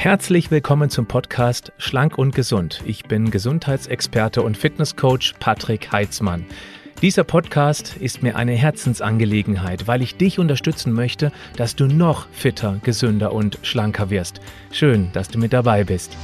Herzlich 0.00 0.50
willkommen 0.50 0.88
zum 0.88 1.04
Podcast 1.04 1.72
Schlank 1.76 2.16
und 2.16 2.34
Gesund. 2.34 2.80
Ich 2.86 3.04
bin 3.04 3.30
Gesundheitsexperte 3.30 4.40
und 4.40 4.56
Fitnesscoach 4.56 5.34
Patrick 5.40 5.92
Heitzmann. 5.92 6.46
Dieser 7.02 7.22
Podcast 7.22 7.98
ist 8.00 8.22
mir 8.22 8.34
eine 8.34 8.52
Herzensangelegenheit, 8.52 9.88
weil 9.88 10.00
ich 10.00 10.16
dich 10.16 10.38
unterstützen 10.38 10.94
möchte, 10.94 11.32
dass 11.58 11.76
du 11.76 11.84
noch 11.84 12.28
fitter, 12.32 12.80
gesünder 12.82 13.34
und 13.34 13.58
schlanker 13.60 14.08
wirst. 14.08 14.40
Schön, 14.72 15.10
dass 15.12 15.28
du 15.28 15.38
mit 15.38 15.52
dabei 15.52 15.84
bist. 15.84 16.16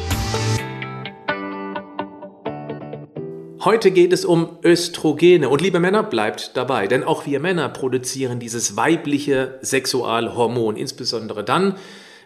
Heute 3.62 3.90
geht 3.90 4.14
es 4.14 4.24
um 4.24 4.56
Östrogene. 4.64 5.50
Und 5.50 5.61
liebe 5.61 5.80
Männer, 5.80 6.02
bleibt 6.02 6.56
dabei, 6.56 6.86
denn 6.86 7.04
auch 7.04 7.27
wir 7.27 7.40
Männer 7.40 7.68
produzieren 7.68 8.40
dieses 8.40 8.79
weibliche 8.79 9.58
Sexualhormon, 9.61 10.77
insbesondere 10.77 11.45
dann, 11.45 11.74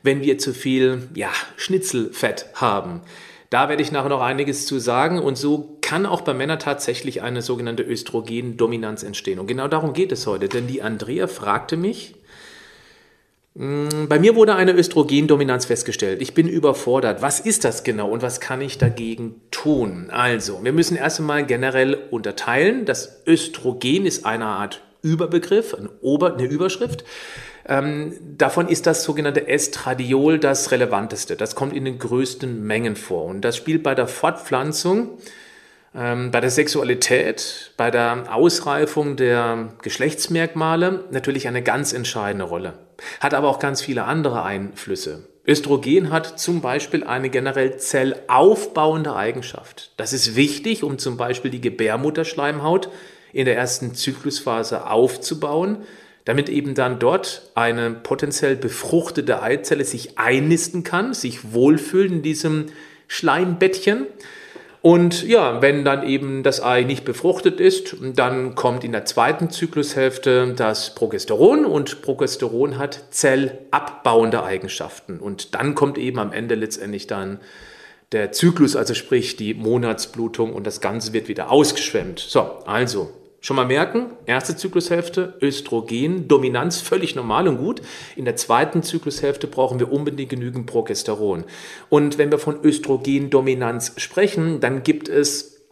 wenn 0.02 0.22
wir 0.22 0.38
zu 0.38 0.52
viel 0.52 1.09
ja, 1.14 1.30
Schnitzelfett 1.56 2.46
haben. 2.54 3.02
Da 3.50 3.68
werde 3.68 3.82
ich 3.82 3.91
nachher 3.91 4.08
noch 4.08 4.20
einiges 4.20 4.66
zu 4.66 4.78
sagen 4.78 5.18
und 5.18 5.36
so 5.36 5.78
kann 5.80 6.06
auch 6.06 6.20
bei 6.20 6.34
Männern 6.34 6.60
tatsächlich 6.60 7.22
eine 7.22 7.42
sogenannte 7.42 7.82
Östrogendominanz 7.82 9.02
entstehen. 9.02 9.41
Und 9.41 9.48
genau 9.48 9.66
darum 9.66 9.92
geht 9.92 10.12
es 10.12 10.27
heute, 10.27 10.48
denn 10.48 10.68
die 10.68 10.82
Andrea 10.82 11.27
fragte 11.27 11.77
mich, 11.77 12.14
hm, 13.56 14.06
bei 14.08 14.20
mir 14.20 14.36
wurde 14.36 14.55
eine 14.55 14.72
Östrogendominanz 14.72 15.64
festgestellt. 15.66 16.22
Ich 16.22 16.34
bin 16.34 16.46
überfordert. 16.46 17.22
Was 17.22 17.41
ist 17.41 17.64
das 17.64 17.82
genau 17.82 18.08
und 18.08 18.22
was 18.22 18.38
kann 18.38 18.60
ich 18.60 18.78
dagegen 18.78 19.41
tun? 19.50 20.10
Also, 20.10 20.62
wir 20.62 20.72
müssen 20.72 20.96
erst 20.96 21.19
einmal 21.19 21.44
generell 21.44 21.98
unterteilen. 22.10 22.84
Das 22.84 23.22
Östrogen 23.27 24.06
ist 24.06 24.24
eine 24.24 24.46
Art 24.46 24.82
Überbegriff, 25.02 25.74
eine, 25.74 26.44
Überschrift. 26.44 27.05
Ähm, 27.69 28.14
davon 28.38 28.69
ist 28.69 28.87
das 28.87 29.05
sogenannte 29.05 29.48
Estradiol 29.48 30.38
das 30.38 30.70
relevanteste. 30.70 31.37
Das 31.37 31.55
kommt 31.55 31.75
in 31.75 31.84
den 31.84 31.98
größten 31.98 32.62
Mengen 32.64 32.97
vor. 32.97 33.27
Und 33.27 33.42
das 33.42 33.56
spielt 33.56 33.83
bei 33.83 33.94
der 33.94 34.06
Fortpflanzung, 34.06 35.19
ähm, 35.94 36.31
bei 36.31 36.41
der 36.41 36.50
Sexualität, 36.50 37.72
bei 37.77 37.91
der 37.91 38.34
Ausreifung 38.34 39.16
der 39.16 39.75
Geschlechtsmerkmale 39.83 41.05
natürlich 41.11 41.48
eine 41.48 41.62
ganz 41.62 41.92
entscheidende 41.92 42.44
Rolle. 42.44 42.75
Hat 43.20 43.34
aber 43.34 43.48
auch 43.48 43.58
ganz 43.58 43.83
viele 43.83 44.05
andere 44.05 44.42
Einflüsse. 44.42 45.25
Östrogen 45.47 46.11
hat 46.11 46.38
zum 46.38 46.61
Beispiel 46.61 47.03
eine 47.05 47.31
generell 47.31 47.78
zellaufbauende 47.78 49.16
Eigenschaft. 49.16 49.92
Das 49.97 50.12
ist 50.12 50.36
wichtig, 50.36 50.84
um 50.84 50.98
zum 50.98 51.16
Beispiel 51.16 51.50
die 51.50 51.61
Gebärmutterschleimhaut 51.61 52.88
in 53.33 53.47
der 53.47 53.56
ersten 53.56 53.94
Zyklusphase 53.94 54.86
aufzubauen, 54.88 55.78
damit 56.24 56.48
eben 56.48 56.74
dann 56.74 56.98
dort 56.98 57.50
eine 57.54 57.90
potenziell 57.90 58.56
befruchtete 58.56 59.42
Eizelle 59.42 59.84
sich 59.84 60.18
einnisten 60.18 60.84
kann, 60.84 61.14
sich 61.14 61.52
wohlfühlt 61.52 62.10
in 62.10 62.22
diesem 62.22 62.66
Schleimbettchen. 63.08 64.06
Und 64.82 65.26
ja, 65.26 65.60
wenn 65.60 65.84
dann 65.84 66.06
eben 66.06 66.42
das 66.42 66.62
Ei 66.62 66.84
nicht 66.84 67.04
befruchtet 67.04 67.60
ist, 67.60 67.96
dann 68.00 68.54
kommt 68.54 68.82
in 68.82 68.92
der 68.92 69.04
zweiten 69.04 69.50
Zyklushälfte 69.50 70.54
das 70.56 70.94
Progesteron 70.94 71.66
und 71.66 72.00
Progesteron 72.00 72.78
hat 72.78 73.02
zellabbauende 73.10 74.42
Eigenschaften. 74.42 75.18
Und 75.18 75.54
dann 75.54 75.74
kommt 75.74 75.98
eben 75.98 76.18
am 76.18 76.32
Ende 76.32 76.54
letztendlich 76.54 77.06
dann 77.06 77.41
der 78.12 78.32
Zyklus, 78.32 78.74
also 78.74 78.94
sprich 78.94 79.36
die 79.36 79.52
Monatsblutung 79.54 80.54
und 80.54 80.66
das 80.66 80.80
Ganze 80.80 81.12
wird 81.12 81.28
wieder 81.28 81.50
ausgeschwemmt. 81.50 82.18
So, 82.18 82.41
also 82.64 83.12
Schon 83.42 83.56
mal 83.56 83.64
merken, 83.64 84.10
erste 84.27 84.55
Zyklushälfte 84.55 85.34
Östrogen, 85.41 86.28
Dominanz 86.28 86.80
völlig 86.83 87.14
normal 87.14 87.48
und 87.48 87.56
gut. 87.56 87.80
In 88.14 88.27
der 88.27 88.36
zweiten 88.36 88.82
Zyklushälfte 88.82 89.47
brauchen 89.47 89.80
wir 89.80 89.91
unbedingt 89.91 90.28
genügend 90.28 90.66
Progesteron. 90.66 91.44
Und 91.88 92.19
wenn 92.19 92.30
wir 92.30 92.38
von 92.38 92.62
Östrogendominanz 92.62 93.94
sprechen, 93.97 94.60
dann 94.60 94.82
gibt 94.82 95.08
es 95.08 95.62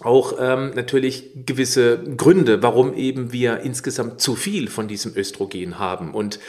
auch 0.00 0.36
ähm, 0.40 0.72
natürlich 0.74 1.30
gewisse 1.44 2.02
Gründe, 2.16 2.62
warum 2.62 2.94
eben 2.94 3.32
wir 3.32 3.60
insgesamt 3.60 4.22
zu 4.22 4.34
viel 4.34 4.68
von 4.68 4.88
diesem 4.88 5.14
Östrogen 5.14 5.78
haben. 5.78 6.14
Und 6.14 6.40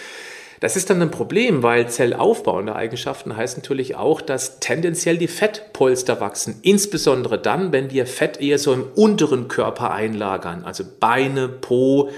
das 0.61 0.75
ist 0.75 0.91
dann 0.91 1.01
ein 1.01 1.09
Problem, 1.09 1.63
weil 1.63 1.89
zellaufbauende 1.89 2.75
Eigenschaften 2.75 3.35
heißt 3.35 3.57
natürlich 3.57 3.95
auch, 3.95 4.21
dass 4.21 4.59
tendenziell 4.59 5.17
die 5.17 5.27
Fettpolster 5.27 6.21
wachsen. 6.21 6.59
Insbesondere 6.61 7.39
dann, 7.39 7.71
wenn 7.71 7.89
wir 7.89 8.05
Fett 8.05 8.39
eher 8.39 8.59
so 8.59 8.71
im 8.71 8.83
unteren 8.95 9.47
Körper 9.47 9.91
einlagern, 9.91 10.63
also 10.63 10.83
Beine, 10.99 11.49
Po, 11.49 12.11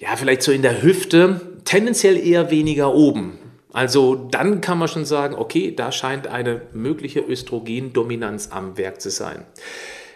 ja, 0.00 0.16
vielleicht 0.16 0.42
so 0.42 0.50
in 0.50 0.62
der 0.62 0.82
Hüfte, 0.82 1.40
tendenziell 1.64 2.16
eher 2.16 2.50
weniger 2.50 2.92
oben. 2.96 3.38
Also 3.72 4.16
dann 4.16 4.60
kann 4.60 4.78
man 4.78 4.88
schon 4.88 5.04
sagen, 5.04 5.36
okay, 5.36 5.72
da 5.72 5.92
scheint 5.92 6.26
eine 6.26 6.62
mögliche 6.72 7.20
Östrogendominanz 7.20 8.48
am 8.50 8.76
Werk 8.76 9.00
zu 9.00 9.10
sein. 9.10 9.46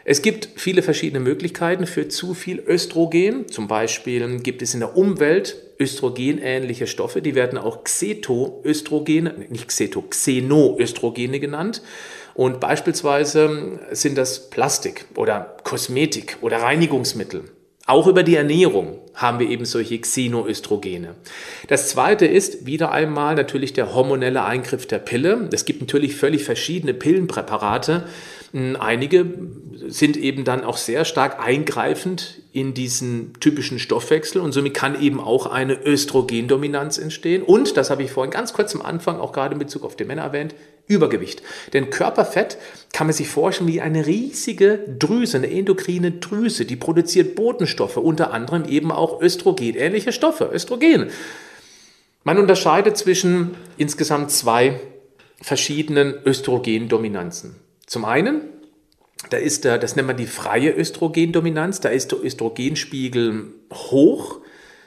Es 0.08 0.22
gibt 0.22 0.50
viele 0.54 0.82
verschiedene 0.82 1.18
Möglichkeiten 1.18 1.84
für 1.84 2.06
zu 2.06 2.32
viel 2.32 2.62
Östrogen. 2.64 3.48
Zum 3.48 3.66
Beispiel 3.66 4.38
gibt 4.38 4.62
es 4.62 4.72
in 4.72 4.78
der 4.78 4.96
Umwelt 4.96 5.56
östrogenähnliche 5.80 6.86
Stoffe, 6.86 7.20
die 7.20 7.34
werden 7.34 7.58
auch 7.58 7.82
Xetoöstrogene, 7.82 9.34
nicht 9.48 9.66
Xeto, 9.66 10.02
Xenoöstrogene 10.02 11.40
genannt. 11.40 11.82
Und 12.34 12.60
beispielsweise 12.60 13.80
sind 13.90 14.16
das 14.16 14.48
Plastik 14.48 15.06
oder 15.16 15.56
Kosmetik 15.64 16.36
oder 16.40 16.58
Reinigungsmittel. 16.58 17.42
Auch 17.88 18.06
über 18.06 18.22
die 18.22 18.36
Ernährung 18.36 18.98
haben 19.14 19.40
wir 19.40 19.48
eben 19.48 19.64
solche 19.64 20.00
Xenoöstrogene. 20.00 21.14
Das 21.68 21.88
zweite 21.88 22.26
ist 22.26 22.66
wieder 22.66 22.92
einmal 22.92 23.34
natürlich 23.34 23.72
der 23.72 23.94
hormonelle 23.94 24.44
Eingriff 24.44 24.86
der 24.86 24.98
Pille. 24.98 25.48
Es 25.52 25.64
gibt 25.64 25.80
natürlich 25.80 26.14
völlig 26.14 26.44
verschiedene 26.44 26.94
Pillenpräparate. 26.94 28.04
Einige 28.56 29.26
sind 29.86 30.16
eben 30.16 30.44
dann 30.44 30.64
auch 30.64 30.78
sehr 30.78 31.04
stark 31.04 31.44
eingreifend 31.44 32.40
in 32.52 32.72
diesen 32.72 33.34
typischen 33.38 33.78
Stoffwechsel 33.78 34.40
und 34.40 34.52
somit 34.52 34.72
kann 34.72 35.00
eben 35.00 35.20
auch 35.20 35.44
eine 35.44 35.74
Östrogendominanz 35.84 36.96
entstehen. 36.96 37.42
Und, 37.42 37.76
das 37.76 37.90
habe 37.90 38.02
ich 38.02 38.10
vorhin 38.10 38.30
ganz 38.30 38.54
kurz 38.54 38.74
am 38.74 38.80
Anfang 38.80 39.20
auch 39.20 39.32
gerade 39.32 39.52
in 39.52 39.58
Bezug 39.58 39.84
auf 39.84 39.94
die 39.94 40.06
Männer 40.06 40.22
erwähnt, 40.22 40.54
Übergewicht. 40.86 41.42
Denn 41.74 41.90
Körperfett 41.90 42.56
kann 42.94 43.08
man 43.08 43.14
sich 43.14 43.28
vorstellen 43.28 43.68
wie 43.68 43.82
eine 43.82 44.06
riesige 44.06 44.78
Drüse, 44.98 45.36
eine 45.36 45.50
endokrine 45.50 46.12
Drüse, 46.12 46.64
die 46.64 46.76
produziert 46.76 47.34
Botenstoffe, 47.34 47.98
unter 47.98 48.32
anderem 48.32 48.64
eben 48.64 48.90
auch 48.90 49.20
Östrogen, 49.20 49.74
ähnliche 49.74 50.12
Stoffe, 50.12 50.48
Östrogen. 50.50 51.10
Man 52.24 52.38
unterscheidet 52.38 52.96
zwischen 52.96 53.54
insgesamt 53.76 54.30
zwei 54.30 54.80
verschiedenen 55.42 56.14
Östrogendominanzen. 56.24 57.65
Zum 57.86 58.04
einen 58.04 58.42
da 59.30 59.38
ist 59.38 59.64
der, 59.64 59.78
das 59.78 59.96
nennt 59.96 60.08
man 60.08 60.16
die 60.16 60.26
freie 60.26 60.70
Östrogendominanz, 60.70 61.80
da 61.80 61.88
ist 61.88 62.12
der 62.12 62.22
Östrogenspiegel 62.22 63.46
hoch, 63.72 64.40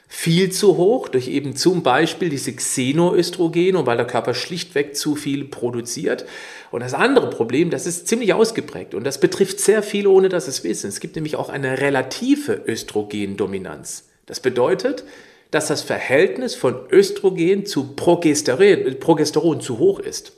viel 0.08 0.52
zu 0.52 0.78
hoch, 0.78 1.08
durch 1.08 1.28
eben 1.28 1.56
zum 1.56 1.84
Beispiel 1.84 2.30
diese 2.30 2.54
Xenoöstrogene 2.54 3.86
weil 3.86 3.98
der 3.98 4.08
Körper 4.08 4.34
schlichtweg 4.34 4.96
zu 4.96 5.16
viel 5.16 5.46
produziert. 5.46 6.26
Und 6.72 6.82
das 6.82 6.94
andere 6.94 7.30
Problem, 7.30 7.70
das 7.70 7.86
ist 7.86 8.08
ziemlich 8.08 8.34
ausgeprägt 8.34 8.96
und 8.96 9.04
das 9.04 9.20
betrifft 9.20 9.60
sehr 9.60 9.84
viel, 9.84 10.08
ohne 10.08 10.30
dass 10.30 10.48
es 10.48 10.64
wissen. 10.64 10.88
Es 10.88 11.00
gibt 11.00 11.16
nämlich 11.16 11.36
auch 11.36 11.50
eine 11.50 11.80
relative 11.80 12.54
Östrogendominanz. 12.54 14.06
Das 14.26 14.40
bedeutet, 14.40 15.04
dass 15.52 15.68
das 15.68 15.82
Verhältnis 15.82 16.56
von 16.56 16.76
Östrogen 16.92 17.66
zu 17.66 17.96
Progesteron, 17.96 19.00
Progesteron 19.00 19.62
zu 19.62 19.80
hoch 19.80 20.00
ist. 20.00 20.34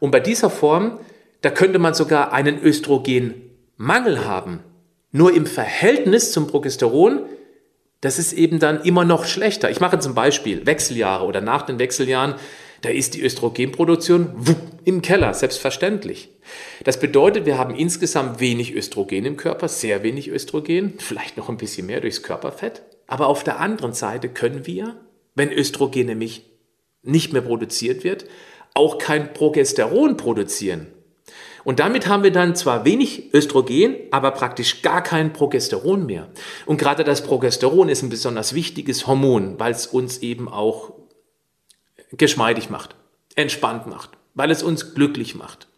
Und 0.00 0.10
bei 0.10 0.20
dieser 0.20 0.50
Form 0.50 0.98
da 1.42 1.50
könnte 1.50 1.78
man 1.78 1.94
sogar 1.94 2.32
einen 2.32 2.62
Östrogenmangel 2.62 4.24
haben. 4.24 4.60
Nur 5.12 5.34
im 5.34 5.46
Verhältnis 5.46 6.32
zum 6.32 6.46
Progesteron, 6.46 7.20
das 8.00 8.18
ist 8.18 8.32
eben 8.32 8.58
dann 8.58 8.82
immer 8.82 9.04
noch 9.04 9.24
schlechter. 9.24 9.70
Ich 9.70 9.80
mache 9.80 9.98
zum 9.98 10.14
Beispiel 10.14 10.66
Wechseljahre 10.66 11.24
oder 11.24 11.40
nach 11.40 11.62
den 11.62 11.78
Wechseljahren, 11.78 12.34
da 12.82 12.88
ist 12.88 13.14
die 13.14 13.22
Östrogenproduktion 13.22 14.34
im 14.84 15.02
Keller, 15.02 15.34
selbstverständlich. 15.34 16.30
Das 16.84 16.98
bedeutet, 16.98 17.44
wir 17.44 17.58
haben 17.58 17.74
insgesamt 17.74 18.40
wenig 18.40 18.74
Östrogen 18.74 19.26
im 19.26 19.36
Körper, 19.36 19.68
sehr 19.68 20.02
wenig 20.02 20.28
Östrogen, 20.28 20.94
vielleicht 20.98 21.36
noch 21.36 21.50
ein 21.50 21.58
bisschen 21.58 21.86
mehr 21.86 22.00
durchs 22.00 22.22
Körperfett. 22.22 22.82
Aber 23.06 23.26
auf 23.26 23.44
der 23.44 23.60
anderen 23.60 23.92
Seite 23.92 24.28
können 24.28 24.66
wir, 24.66 24.96
wenn 25.34 25.52
Östrogen 25.52 26.06
nämlich 26.06 26.46
nicht 27.02 27.32
mehr 27.32 27.42
produziert 27.42 28.04
wird, 28.04 28.24
auch 28.74 28.98
kein 28.98 29.32
Progesteron 29.34 30.16
produzieren. 30.16 30.86
Und 31.64 31.78
damit 31.80 32.08
haben 32.08 32.22
wir 32.22 32.32
dann 32.32 32.56
zwar 32.56 32.84
wenig 32.84 33.34
Östrogen, 33.34 33.96
aber 34.10 34.30
praktisch 34.30 34.82
gar 34.82 35.02
kein 35.02 35.32
Progesteron 35.32 36.06
mehr. 36.06 36.28
Und 36.66 36.78
gerade 36.78 37.04
das 37.04 37.22
Progesteron 37.22 37.88
ist 37.88 38.02
ein 38.02 38.08
besonders 38.08 38.54
wichtiges 38.54 39.06
Hormon, 39.06 39.58
weil 39.58 39.72
es 39.72 39.86
uns 39.86 40.18
eben 40.18 40.48
auch 40.48 40.92
geschmeidig 42.12 42.70
macht, 42.70 42.96
entspannt 43.36 43.86
macht, 43.86 44.10
weil 44.34 44.50
es 44.50 44.62
uns 44.62 44.94
glücklich 44.94 45.34
macht. 45.34 45.68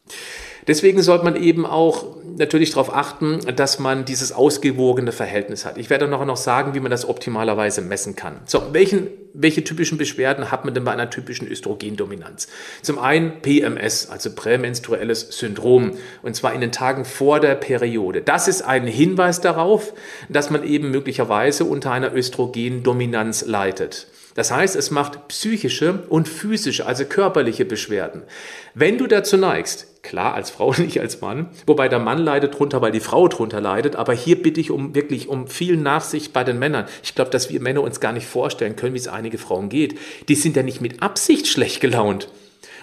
Deswegen 0.66 1.02
sollte 1.02 1.24
man 1.24 1.36
eben 1.36 1.66
auch 1.66 2.16
natürlich 2.38 2.70
darauf 2.70 2.94
achten, 2.94 3.40
dass 3.56 3.78
man 3.78 4.04
dieses 4.04 4.32
ausgewogene 4.32 5.12
Verhältnis 5.12 5.64
hat. 5.64 5.78
Ich 5.78 5.90
werde 5.90 6.08
noch 6.08 6.24
noch 6.24 6.36
sagen, 6.36 6.74
wie 6.74 6.80
man 6.80 6.90
das 6.90 7.08
optimalerweise 7.08 7.82
messen 7.82 8.16
kann. 8.16 8.40
So, 8.46 8.62
welchen, 8.72 9.08
welche 9.34 9.64
typischen 9.64 9.98
Beschwerden 9.98 10.50
hat 10.50 10.64
man 10.64 10.72
denn 10.72 10.84
bei 10.84 10.92
einer 10.92 11.10
typischen 11.10 11.48
Östrogendominanz? 11.48 12.48
Zum 12.82 12.98
einen 12.98 13.42
PMS, 13.42 14.08
also 14.08 14.30
prämenstruelles 14.34 15.38
Syndrom, 15.38 15.92
und 16.22 16.36
zwar 16.36 16.54
in 16.54 16.60
den 16.60 16.72
Tagen 16.72 17.04
vor 17.04 17.40
der 17.40 17.54
Periode. 17.54 18.22
Das 18.22 18.48
ist 18.48 18.62
ein 18.62 18.86
Hinweis 18.86 19.40
darauf, 19.40 19.92
dass 20.28 20.50
man 20.50 20.64
eben 20.64 20.90
möglicherweise 20.90 21.64
unter 21.64 21.92
einer 21.92 22.14
Östrogendominanz 22.14 23.44
leidet. 23.46 24.06
Das 24.34 24.50
heißt, 24.50 24.76
es 24.76 24.90
macht 24.90 25.28
psychische 25.28 26.04
und 26.08 26.28
physische, 26.28 26.86
also 26.86 27.04
körperliche 27.04 27.64
Beschwerden. 27.64 28.22
Wenn 28.74 28.98
du 28.98 29.06
dazu 29.06 29.36
neigst, 29.36 30.02
klar 30.02 30.34
als 30.34 30.50
Frau, 30.50 30.72
nicht 30.78 31.00
als 31.00 31.20
Mann, 31.20 31.48
wobei 31.66 31.88
der 31.88 31.98
Mann 31.98 32.18
leidet 32.18 32.58
drunter, 32.58 32.80
weil 32.82 32.92
die 32.92 33.00
Frau 33.00 33.28
drunter 33.28 33.60
leidet, 33.60 33.96
aber 33.96 34.12
hier 34.12 34.42
bitte 34.42 34.60
ich 34.60 34.70
um 34.70 34.94
wirklich 34.94 35.28
um 35.28 35.46
viel 35.46 35.76
Nachsicht 35.76 36.32
bei 36.32 36.44
den 36.44 36.58
Männern. 36.58 36.86
Ich 37.02 37.14
glaube, 37.14 37.30
dass 37.30 37.50
wir 37.50 37.60
Männer 37.60 37.82
uns 37.82 38.00
gar 38.00 38.12
nicht 38.12 38.26
vorstellen 38.26 38.76
können, 38.76 38.94
wie 38.94 38.98
es 38.98 39.08
einige 39.08 39.38
Frauen 39.38 39.68
geht. 39.68 39.98
Die 40.28 40.34
sind 40.34 40.56
ja 40.56 40.62
nicht 40.62 40.80
mit 40.80 41.02
Absicht 41.02 41.46
schlecht 41.46 41.80
gelaunt. 41.80 42.28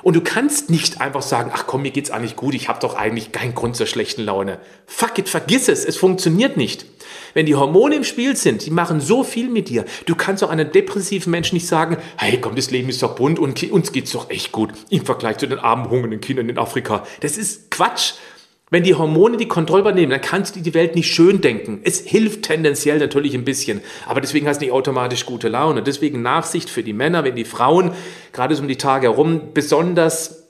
Und 0.03 0.15
du 0.15 0.21
kannst 0.21 0.69
nicht 0.69 1.01
einfach 1.01 1.21
sagen, 1.21 1.51
ach 1.53 1.65
komm, 1.67 1.81
mir 1.81 1.91
geht's 1.91 2.11
eigentlich 2.11 2.35
gut, 2.35 2.53
ich 2.53 2.69
habe 2.69 2.79
doch 2.79 2.95
eigentlich 2.95 3.31
keinen 3.31 3.55
Grund 3.55 3.75
zur 3.75 3.87
schlechten 3.87 4.23
Laune. 4.23 4.59
Fuck 4.85 5.19
it, 5.19 5.29
vergiss 5.29 5.67
es, 5.67 5.85
es 5.85 5.97
funktioniert 5.97 6.57
nicht. 6.57 6.85
Wenn 7.33 7.45
die 7.45 7.55
Hormone 7.55 7.95
im 7.95 8.03
Spiel 8.03 8.35
sind, 8.35 8.65
die 8.65 8.71
machen 8.71 9.01
so 9.01 9.23
viel 9.23 9.49
mit 9.49 9.69
dir. 9.69 9.85
Du 10.05 10.15
kannst 10.15 10.43
auch 10.43 10.49
einem 10.49 10.71
depressiven 10.71 11.31
Menschen 11.31 11.55
nicht 11.55 11.67
sagen, 11.67 11.97
hey 12.17 12.39
komm, 12.39 12.55
das 12.55 12.71
Leben 12.71 12.89
ist 12.89 13.03
doch 13.03 13.15
bunt 13.15 13.39
und 13.39 13.61
uns 13.71 13.91
geht's 13.91 14.11
doch 14.11 14.29
echt 14.29 14.51
gut 14.51 14.71
im 14.89 15.05
Vergleich 15.05 15.37
zu 15.37 15.47
den 15.47 15.59
armen, 15.59 15.89
hungernden 15.89 16.21
Kindern 16.21 16.49
in 16.49 16.57
Afrika. 16.57 17.05
Das 17.21 17.37
ist 17.37 17.71
Quatsch. 17.71 18.13
Wenn 18.71 18.83
die 18.83 18.93
Hormone 18.93 19.37
die 19.37 19.47
Kontrolle 19.47 19.81
übernehmen, 19.81 20.11
dann 20.11 20.21
kannst 20.21 20.55
du 20.55 20.59
die 20.59 20.73
Welt 20.75 20.95
nicht 20.95 21.11
schön 21.11 21.41
denken. 21.41 21.81
Es 21.83 22.01
hilft 22.01 22.43
tendenziell 22.43 22.99
natürlich 22.99 23.33
ein 23.33 23.43
bisschen, 23.43 23.81
aber 24.05 24.21
deswegen 24.21 24.47
hast 24.47 24.61
du 24.61 24.65
nicht 24.65 24.73
automatisch 24.73 25.25
gute 25.25 25.49
Laune. 25.49 25.81
Deswegen 25.81 26.21
Nachsicht 26.21 26.69
für 26.69 26.83
die 26.83 26.93
Männer, 26.93 27.23
wenn 27.23 27.35
die 27.35 27.45
Frauen 27.45 27.91
gerade 28.31 28.55
so 28.55 28.61
um 28.61 28.67
die 28.67 28.77
Tage 28.77 29.07
herum 29.07 29.53
besonders 29.53 30.47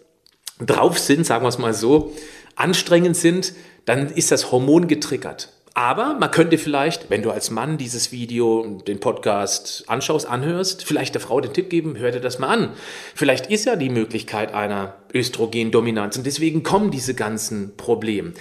drauf 0.59 0.99
sind, 0.99 1.25
sagen 1.25 1.45
wir 1.45 1.49
es 1.49 1.57
mal 1.57 1.73
so, 1.73 2.13
anstrengend 2.55 3.15
sind, 3.15 3.53
dann 3.85 4.09
ist 4.09 4.31
das 4.31 4.51
Hormon 4.51 4.87
getriggert. 4.87 5.53
Aber 5.79 6.15
man 6.15 6.29
könnte 6.29 6.57
vielleicht, 6.57 7.09
wenn 7.09 7.21
du 7.21 7.31
als 7.31 7.51
Mann 7.51 7.77
dieses 7.77 8.11
Video, 8.11 8.81
den 8.85 8.99
Podcast 8.99 9.85
anschaust, 9.87 10.27
anhörst, 10.27 10.83
vielleicht 10.83 11.13
der 11.13 11.21
Frau 11.21 11.39
den 11.39 11.53
Tipp 11.53 11.69
geben, 11.69 11.95
hör 11.97 12.11
dir 12.11 12.19
das 12.19 12.37
mal 12.37 12.49
an. 12.49 12.73
Vielleicht 13.15 13.47
ist 13.47 13.63
ja 13.63 13.77
die 13.77 13.87
Möglichkeit 13.87 14.53
einer 14.53 14.95
Östrogendominanz 15.13 16.17
und 16.17 16.25
deswegen 16.25 16.63
kommen 16.63 16.91
diese 16.91 17.13
ganzen 17.13 17.77
Probleme. 17.77 18.33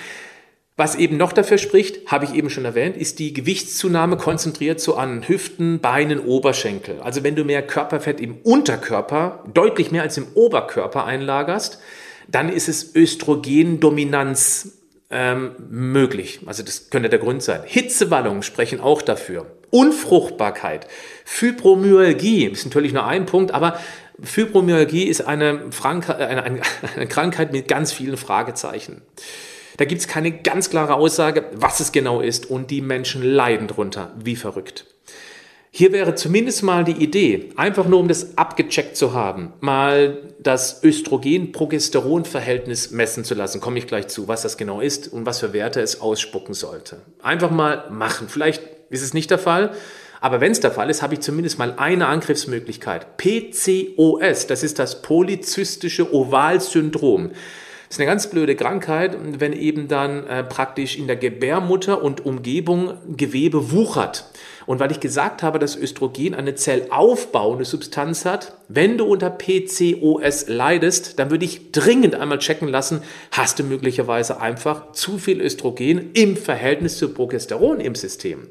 Was 0.76 0.96
eben 0.96 1.17
noch 1.17 1.32
dafür 1.32 1.58
spricht, 1.58 2.11
habe 2.11 2.25
ich 2.25 2.35
eben 2.35 2.50
schon 2.50 2.64
erwähnt, 2.64 2.96
ist 2.96 3.20
die 3.20 3.32
Gewichtszunahme 3.32 4.17
konzentriert 4.17 4.81
so 4.81 4.96
an 4.96 5.29
Hüften, 5.29 5.79
Beinen, 5.79 6.19
Oberschenkel. 6.19 6.99
Also 7.02 7.23
wenn 7.23 7.37
du 7.37 7.44
mehr 7.44 7.64
Körperfett 7.64 8.20
im 8.20 8.38
Unterkörper, 8.38 9.44
deutlich 9.55 9.93
mehr 9.93 10.02
als 10.02 10.19
im 10.19 10.26
Oberkörper 10.35 11.05
einlagerst, 11.05 11.79
dann 12.26 12.49
ist 12.49 12.69
es 12.69 12.96
Östrogendominanz 12.96 14.77
ähm, 15.10 15.52
möglich. 15.70 16.40
Also 16.46 16.62
das 16.62 16.90
könnte 16.90 17.08
der 17.08 17.19
Grund 17.19 17.43
sein. 17.43 17.62
Hitzewallungen 17.64 18.43
sprechen 18.43 18.81
auch 18.81 19.02
dafür. 19.02 19.46
Unfruchtbarkeit, 19.70 20.87
Fibromyalgie 21.25 22.46
ist 22.46 22.64
natürlich 22.64 22.93
nur 22.93 23.06
ein 23.06 23.26
Punkt, 23.26 23.52
aber 23.52 23.78
Fibromyalgie 24.22 25.05
ist 25.05 25.20
eine, 25.20 25.70
eine, 25.82 26.43
eine, 26.43 26.60
eine 26.96 27.06
Krankheit 27.06 27.52
mit 27.52 27.69
ganz 27.69 27.93
vielen 27.93 28.16
Fragezeichen. 28.16 29.02
Da 29.76 29.84
gibt 29.84 30.00
es 30.00 30.08
keine 30.08 30.32
ganz 30.32 30.70
klare 30.70 30.94
Aussage, 30.94 31.44
was 31.54 31.81
es 31.81 31.93
genau 31.93 32.20
ist 32.20 32.50
und 32.50 32.70
die 32.70 32.81
Menschen 32.81 33.22
leiden 33.22 33.69
drunter, 33.69 34.12
wie 34.19 34.37
verrückt. 34.37 34.87
Hier 35.70 35.93
wäre 35.93 36.15
zumindest 36.15 36.62
mal 36.62 36.82
die 36.82 37.03
Idee, 37.03 37.50
einfach 37.56 37.87
nur 37.87 38.00
um 38.00 38.09
das 38.09 38.38
abgecheckt 38.38 38.97
zu 38.97 39.12
haben, 39.12 39.53
mal 39.61 40.17
das 40.41 40.82
Östrogen-Progesteron-Verhältnis 40.82 42.91
messen 42.91 43.25
zu 43.25 43.35
lassen. 43.35 43.61
Komme 43.61 43.79
ich 43.79 43.87
gleich 43.87 44.09
zu, 44.09 44.29
was 44.29 44.43
das 44.43 44.56
genau 44.56 44.81
ist 44.81 45.12
und 45.12 45.26
was 45.26 45.41
für 45.41 45.53
Werte 45.53 45.81
es 45.81 46.00
ausspucken 46.00 46.55
sollte. 46.55 47.03
Einfach 47.23 47.50
mal 47.50 47.91
machen. 47.91 48.29
Vielleicht 48.29 48.62
ist 48.88 49.03
es 49.03 49.12
nicht 49.12 49.31
der 49.31 49.38
Fall, 49.38 49.73
aber 50.20 50.41
wenn 50.41 50.53
es 50.53 50.61
der 50.61 50.70
Fall 50.70 50.91
ist, 50.91 51.03
habe 51.03 51.15
ich 51.15 51.20
zumindest 51.20 51.59
mal 51.59 51.75
eine 51.76 52.06
Angriffsmöglichkeit. 52.06 53.17
PCOS, 53.19 54.47
das 54.47 54.62
ist 54.62 54.79
das 54.79 55.03
polyzystische 55.03 56.14
Ovalsyndrom. 56.14 57.29
Das 57.29 57.97
ist 57.97 58.00
eine 58.00 58.11
ganz 58.11 58.29
blöde 58.29 58.55
Krankheit, 58.55 59.17
wenn 59.38 59.53
eben 59.53 59.88
dann 59.88 60.26
äh, 60.26 60.44
praktisch 60.44 60.99
in 60.99 61.06
der 61.06 61.17
Gebärmutter 61.17 62.03
und 62.03 62.26
Umgebung 62.26 62.99
Gewebe 63.17 63.71
wuchert. 63.71 64.25
Und 64.69 64.81
weil 64.81 64.93
ich 64.93 65.00
gesagt 65.00 65.43
habe, 65.43 65.59
dass 65.59 65.76
Östrogen 65.76 66.35
eine 66.35 66.55
zellaufbauende 66.55 67.65
Substanz 67.65 68.26
hat, 68.26 68.59
wenn 68.69 68.99
du 68.99 69.06
unter 69.06 69.31
PCOS 69.31 70.49
leidest, 70.49 71.19
dann 71.19 71.31
würde 71.31 71.47
ich 71.47 71.73
dringend 71.73 72.15
einmal 72.15 72.38
checken 72.38 72.69
lassen, 72.69 73.00
hast 73.31 73.59
du 73.59 73.65
möglicherweise 73.65 74.43
einfach 74.43 74.93
zu 74.93 75.17
viel 75.17 75.41
Östrogen 75.41 76.11
im 76.12 76.37
Verhältnis 76.37 76.99
zu 76.99 77.15
Progesteron 77.15 77.81
im 77.81 77.94
System. 77.94 78.49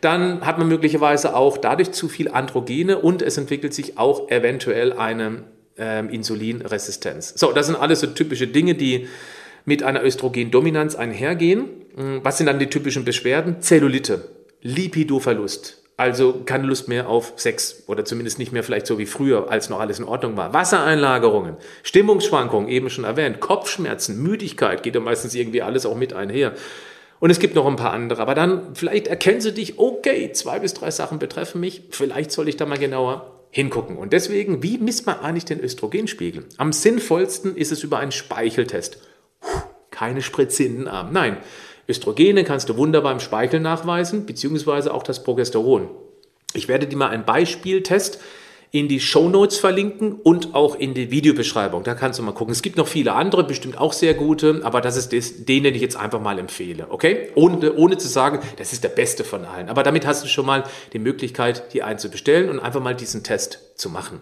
Dann 0.00 0.44
hat 0.44 0.58
man 0.58 0.66
möglicherweise 0.66 1.36
auch 1.36 1.56
dadurch 1.56 1.92
zu 1.92 2.08
viel 2.08 2.28
Androgene 2.28 2.98
und 2.98 3.22
es 3.22 3.38
entwickelt 3.38 3.72
sich 3.72 3.96
auch 3.96 4.28
eventuell 4.28 4.92
eine 4.92 5.44
ähm, 5.78 6.10
Insulinresistenz. 6.10 7.34
So, 7.36 7.52
das 7.52 7.68
sind 7.68 7.76
alles 7.76 8.00
so 8.00 8.08
typische 8.08 8.48
Dinge, 8.48 8.74
die 8.74 9.06
mit 9.66 9.84
einer 9.84 10.02
Östrogendominanz 10.02 10.96
einhergehen. 10.96 11.66
Hm, 11.94 12.24
was 12.24 12.38
sind 12.38 12.46
dann 12.46 12.58
die 12.58 12.66
typischen 12.66 13.04
Beschwerden? 13.04 13.60
Zellulite, 13.60 14.24
Lipidoverlust, 14.62 15.82
also 15.96 16.42
keine 16.44 16.66
Lust 16.66 16.88
mehr 16.88 17.08
auf 17.08 17.34
Sex 17.36 17.84
oder 17.86 18.04
zumindest 18.04 18.38
nicht 18.38 18.52
mehr 18.52 18.62
vielleicht 18.62 18.86
so 18.86 18.98
wie 18.98 19.06
früher, 19.06 19.50
als 19.50 19.68
noch 19.68 19.80
alles 19.80 19.98
in 19.98 20.04
Ordnung 20.04 20.36
war. 20.36 20.52
Wassereinlagerungen, 20.52 21.56
Stimmungsschwankungen, 21.82 22.68
eben 22.68 22.90
schon 22.90 23.04
erwähnt, 23.04 23.40
Kopfschmerzen, 23.40 24.22
Müdigkeit, 24.22 24.82
geht 24.82 24.94
ja 24.94 25.00
meistens 25.00 25.34
irgendwie 25.34 25.62
alles 25.62 25.86
auch 25.86 25.96
mit 25.96 26.12
einher. 26.12 26.54
Und 27.20 27.30
es 27.30 27.38
gibt 27.38 27.54
noch 27.54 27.66
ein 27.66 27.76
paar 27.76 27.92
andere, 27.92 28.22
aber 28.22 28.34
dann 28.34 28.74
vielleicht 28.74 29.06
erkennen 29.06 29.42
sie 29.42 29.52
dich, 29.52 29.78
okay, 29.78 30.32
zwei 30.32 30.58
bis 30.58 30.72
drei 30.72 30.90
Sachen 30.90 31.18
betreffen 31.18 31.60
mich, 31.60 31.82
vielleicht 31.90 32.32
soll 32.32 32.48
ich 32.48 32.56
da 32.56 32.64
mal 32.64 32.78
genauer 32.78 33.40
hingucken. 33.50 33.96
Und 33.98 34.12
deswegen, 34.12 34.62
wie 34.62 34.78
misst 34.78 35.06
man 35.06 35.20
eigentlich 35.20 35.44
den 35.44 35.60
Östrogenspiegel? 35.60 36.46
Am 36.56 36.72
sinnvollsten 36.72 37.56
ist 37.56 37.72
es 37.72 37.82
über 37.82 37.98
einen 37.98 38.12
Speicheltest. 38.12 38.98
Keine 39.90 40.22
Spritze 40.22 40.64
in 40.64 40.78
den 40.78 40.88
Arm. 40.88 41.12
Nein, 41.12 41.36
Östrogene 41.90 42.44
kannst 42.44 42.68
du 42.68 42.76
wunderbar 42.76 43.12
im 43.12 43.20
Speichel 43.20 43.60
nachweisen, 43.60 44.24
beziehungsweise 44.24 44.94
auch 44.94 45.02
das 45.02 45.22
Progesteron. 45.22 45.88
Ich 46.54 46.68
werde 46.68 46.86
dir 46.86 46.96
mal 46.96 47.10
einen 47.10 47.24
Beispieltest 47.24 48.20
in 48.72 48.86
die 48.86 49.00
Show 49.00 49.28
Notes 49.28 49.58
verlinken 49.58 50.12
und 50.12 50.54
auch 50.54 50.76
in 50.76 50.94
die 50.94 51.10
Videobeschreibung. 51.10 51.82
Da 51.82 51.94
kannst 51.94 52.18
du 52.18 52.22
mal 52.22 52.32
gucken. 52.32 52.52
Es 52.52 52.62
gibt 52.62 52.76
noch 52.76 52.86
viele 52.86 53.14
andere, 53.14 53.42
bestimmt 53.42 53.78
auch 53.78 53.92
sehr 53.92 54.14
gute, 54.14 54.60
aber 54.62 54.80
das 54.80 54.96
ist 54.96 55.12
das, 55.12 55.44
den, 55.44 55.64
den 55.64 55.74
ich 55.74 55.82
jetzt 55.82 55.96
einfach 55.96 56.20
mal 56.20 56.38
empfehle. 56.38 56.86
Okay? 56.88 57.30
Ohne, 57.34 57.74
ohne 57.74 57.98
zu 57.98 58.06
sagen, 58.06 58.38
das 58.58 58.72
ist 58.72 58.84
der 58.84 58.90
beste 58.90 59.24
von 59.24 59.44
allen. 59.44 59.68
Aber 59.68 59.82
damit 59.82 60.06
hast 60.06 60.22
du 60.22 60.28
schon 60.28 60.46
mal 60.46 60.64
die 60.92 61.00
Möglichkeit, 61.00 61.72
die 61.72 61.82
einzubestellen 61.82 62.48
und 62.48 62.60
einfach 62.60 62.80
mal 62.80 62.94
diesen 62.94 63.24
Test 63.24 63.58
zu 63.74 63.90
machen. 63.90 64.20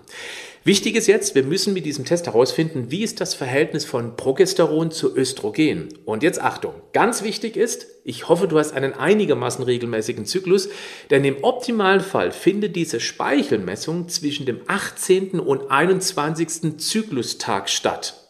Wichtig 0.65 0.97
ist 0.97 1.07
jetzt, 1.07 1.35
wir 1.35 1.45
müssen 1.45 1.73
mit 1.73 1.87
diesem 1.87 2.05
Test 2.05 2.27
herausfinden, 2.27 2.91
wie 2.91 3.03
ist 3.03 3.21
das 3.21 3.35
Verhältnis 3.35 3.85
von 3.85 4.17
Progesteron 4.17 4.91
zu 4.91 5.17
Östrogen. 5.17 5.89
Und 6.05 6.23
jetzt 6.23 6.41
Achtung, 6.41 6.75
ganz 6.93 7.23
wichtig 7.23 7.57
ist, 7.57 7.87
ich 8.05 8.29
hoffe, 8.29 8.49
du 8.49 8.59
hast 8.59 8.73
einen 8.73 8.93
einigermaßen 8.93 9.65
regelmäßigen 9.65 10.27
Zyklus, 10.27 10.69
denn 11.11 11.25
im 11.25 11.43
Optimalfall 11.43 12.33
findet 12.33 12.75
diese 12.77 13.01
Speichelmessung 13.01 14.09
zwischen 14.09 14.47
dem 14.47 14.61
18. 14.67 15.41
und 15.41 15.71
21. 15.71 16.79
Zyklustag 16.79 17.69
statt. 17.69 18.29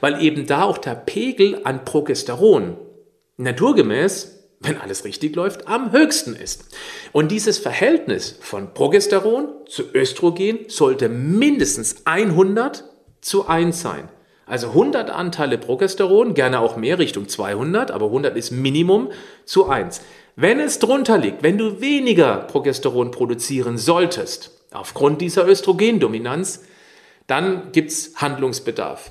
Weil 0.00 0.22
eben 0.22 0.46
da 0.46 0.62
auch 0.62 0.78
der 0.78 0.94
Pegel 0.94 1.60
an 1.64 1.84
Progesteron 1.84 2.78
naturgemäß 3.36 4.37
wenn 4.60 4.80
alles 4.80 5.04
richtig 5.04 5.36
läuft, 5.36 5.68
am 5.68 5.92
höchsten 5.92 6.34
ist. 6.34 6.64
Und 7.12 7.30
dieses 7.30 7.58
Verhältnis 7.58 8.36
von 8.40 8.74
Progesteron 8.74 9.48
zu 9.66 9.84
Östrogen 9.94 10.60
sollte 10.68 11.08
mindestens 11.08 12.06
100 12.06 12.84
zu 13.20 13.46
1 13.46 13.80
sein. 13.80 14.08
Also 14.46 14.68
100 14.68 15.10
Anteile 15.10 15.58
Progesteron, 15.58 16.34
gerne 16.34 16.60
auch 16.60 16.76
mehr 16.76 16.98
Richtung 16.98 17.28
200, 17.28 17.90
aber 17.90 18.06
100 18.06 18.36
ist 18.36 18.50
Minimum 18.50 19.10
zu 19.44 19.68
1. 19.68 20.00
Wenn 20.36 20.58
es 20.58 20.78
drunter 20.78 21.18
liegt, 21.18 21.42
wenn 21.42 21.58
du 21.58 21.80
weniger 21.80 22.36
Progesteron 22.36 23.10
produzieren 23.10 23.76
solltest, 23.76 24.52
aufgrund 24.72 25.20
dieser 25.20 25.46
Östrogendominanz, 25.46 26.64
dann 27.26 27.72
gibt's 27.72 28.12
Handlungsbedarf. 28.16 29.10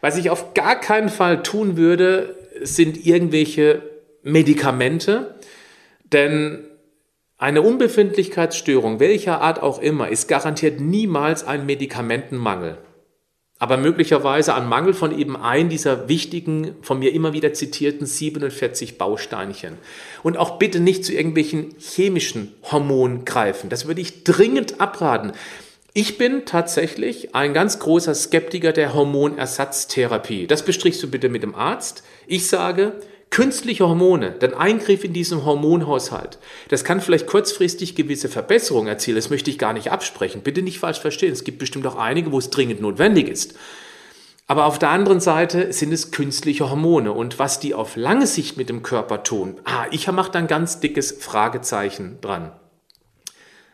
Was 0.00 0.16
ich 0.16 0.30
auf 0.30 0.54
gar 0.54 0.80
keinen 0.80 1.08
Fall 1.08 1.42
tun 1.42 1.76
würde, 1.76 2.36
sind 2.62 3.06
irgendwelche 3.06 3.91
Medikamente, 4.22 5.34
denn 6.04 6.64
eine 7.38 7.62
Unbefindlichkeitsstörung, 7.62 9.00
welcher 9.00 9.40
Art 9.40 9.62
auch 9.62 9.80
immer, 9.80 10.08
ist 10.08 10.28
garantiert 10.28 10.80
niemals 10.80 11.44
ein 11.44 11.66
Medikamentenmangel. 11.66 12.78
aber 13.62 13.76
möglicherweise 13.76 14.54
an 14.54 14.68
Mangel 14.68 14.92
von 14.92 15.16
eben 15.16 15.36
ein 15.36 15.68
dieser 15.68 16.08
wichtigen, 16.08 16.74
von 16.82 16.98
mir 16.98 17.12
immer 17.12 17.32
wieder 17.32 17.54
zitierten 17.54 18.06
47 18.08 18.98
Bausteinchen. 18.98 19.78
Und 20.24 20.36
auch 20.36 20.58
bitte 20.58 20.80
nicht 20.80 21.04
zu 21.04 21.12
irgendwelchen 21.12 21.76
chemischen 21.78 22.54
Hormonen 22.72 23.24
greifen. 23.24 23.70
Das 23.70 23.86
würde 23.86 24.00
ich 24.00 24.24
dringend 24.24 24.80
abraten. 24.80 25.30
Ich 25.94 26.18
bin 26.18 26.44
tatsächlich 26.44 27.36
ein 27.36 27.54
ganz 27.54 27.78
großer 27.78 28.16
Skeptiker 28.16 28.72
der 28.72 28.94
Hormonersatztherapie. 28.94 30.48
Das 30.48 30.64
bestrichst 30.64 31.00
du 31.00 31.08
bitte 31.08 31.28
mit 31.28 31.44
dem 31.44 31.54
Arzt. 31.54 32.02
Ich 32.26 32.48
sage, 32.48 32.94
Künstliche 33.32 33.88
Hormone, 33.88 34.32
der 34.32 34.60
Eingriff 34.60 35.04
in 35.04 35.14
diesen 35.14 35.46
Hormonhaushalt, 35.46 36.38
das 36.68 36.84
kann 36.84 37.00
vielleicht 37.00 37.26
kurzfristig 37.26 37.94
gewisse 37.94 38.28
Verbesserungen 38.28 38.88
erzielen. 38.88 39.16
Das 39.16 39.30
möchte 39.30 39.50
ich 39.50 39.58
gar 39.58 39.72
nicht 39.72 39.90
absprechen. 39.90 40.42
Bitte 40.42 40.60
nicht 40.60 40.78
falsch 40.78 41.00
verstehen. 41.00 41.32
Es 41.32 41.42
gibt 41.42 41.58
bestimmt 41.58 41.86
auch 41.86 41.96
einige, 41.96 42.30
wo 42.30 42.38
es 42.38 42.50
dringend 42.50 42.82
notwendig 42.82 43.28
ist. 43.28 43.54
Aber 44.48 44.66
auf 44.66 44.78
der 44.78 44.90
anderen 44.90 45.20
Seite 45.20 45.72
sind 45.72 45.94
es 45.94 46.10
künstliche 46.10 46.68
Hormone 46.68 47.10
und 47.10 47.38
was 47.38 47.58
die 47.58 47.72
auf 47.72 47.96
lange 47.96 48.26
Sicht 48.26 48.58
mit 48.58 48.68
dem 48.68 48.82
Körper 48.82 49.22
tun, 49.22 49.58
ah, 49.64 49.86
ich 49.90 50.06
mache 50.12 50.30
da 50.30 50.38
ein 50.38 50.46
ganz 50.46 50.80
dickes 50.80 51.12
Fragezeichen 51.12 52.18
dran. 52.20 52.52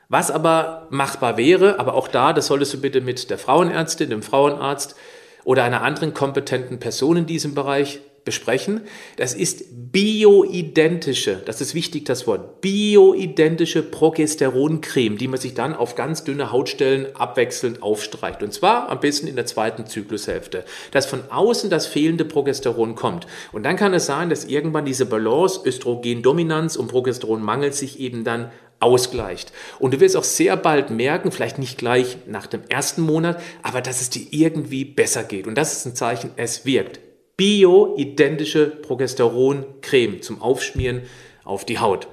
Was 0.09 0.31
aber 0.31 0.87
machbar 0.91 1.37
wäre, 1.37 1.81
aber 1.81 1.95
auch 1.95 2.07
da, 2.07 2.33
das 2.33 2.47
solltest 2.47 2.75
du 2.75 2.81
bitte 2.81 3.01
mit 3.01 3.29
der 3.29 3.39
Frauenärztin, 3.39 4.11
dem 4.11 4.23
Frauenarzt 4.23 4.95
oder 5.43 5.65
einer 5.65 5.83
anderen 5.83 6.15
kompetenten 6.15 6.79
Person 6.79 7.17
in 7.17 7.27
diesem 7.27 7.57
Bereich 7.57 7.99
besprechen. 8.29 8.83
Das 9.17 9.33
ist 9.33 9.65
bioidentische, 9.91 11.41
das 11.47 11.63
ist 11.63 11.75
wichtig, 11.75 12.05
das 12.05 12.27
Wort, 12.27 12.61
bioidentische 12.61 13.83
Progesteroncreme, 13.83 15.17
die 15.17 15.29
man 15.29 15.41
sich 15.41 15.55
dann 15.55 15.75
auf 15.75 15.95
ganz 15.95 16.25
dünne 16.25 16.53
Hautstellen 16.53 17.07
abwechselnd 17.17 17.83
aufstreicht. 17.83 18.43
Und 18.43 18.53
zwar 18.53 18.91
am 18.91 19.01
besten 19.01 19.29
in 19.29 19.37
der 19.37 19.47
zweiten 19.47 19.87
Zyklushälfte, 19.87 20.65
dass 20.91 21.07
von 21.07 21.23
außen 21.31 21.71
das 21.71 21.87
fehlende 21.87 22.27
Progesteron 22.27 22.97
kommt. 22.97 23.27
Und 23.51 23.63
dann 23.63 23.77
kann 23.77 23.95
es 23.95 24.05
sein, 24.05 24.29
dass 24.29 24.45
irgendwann 24.45 24.85
diese 24.85 25.07
Balance 25.07 25.63
Östrogendominanz 25.65 26.77
und 26.77 26.89
Progesteronmangel 26.89 27.73
sich 27.73 27.99
eben 27.99 28.25
dann 28.25 28.51
ausgleicht. 28.79 29.55
Und 29.79 29.95
du 29.95 30.01
wirst 30.01 30.19
auch 30.19 30.25
sehr 30.25 30.59
bald 30.59 30.91
merken, 30.91 31.33
vielleicht 31.33 31.59
nicht 31.59 31.79
gleich 31.79 32.19
nach 32.27 32.47
dem 32.47 32.61
ersten 32.69 33.01
Monat, 33.01 33.41
aber 33.63 33.81
dass 33.81 34.03
es 34.03 34.11
dir 34.11 34.27
irgendwie 34.31 34.85
besser 34.85 35.25
geht. 35.25 35.47
Und 35.47 35.57
das 35.57 35.73
ist 35.73 35.87
ein 35.87 35.97
Zeichen, 35.97 36.31
es 36.37 36.67
wirkt 36.67 37.01
bioidentische 37.39 38.67
Progesteroncreme 38.67 40.21
zum 40.21 40.43
Aufschmieren 40.43 41.03
auf 41.45 41.65
die 41.65 41.79
Haut. 41.79 42.09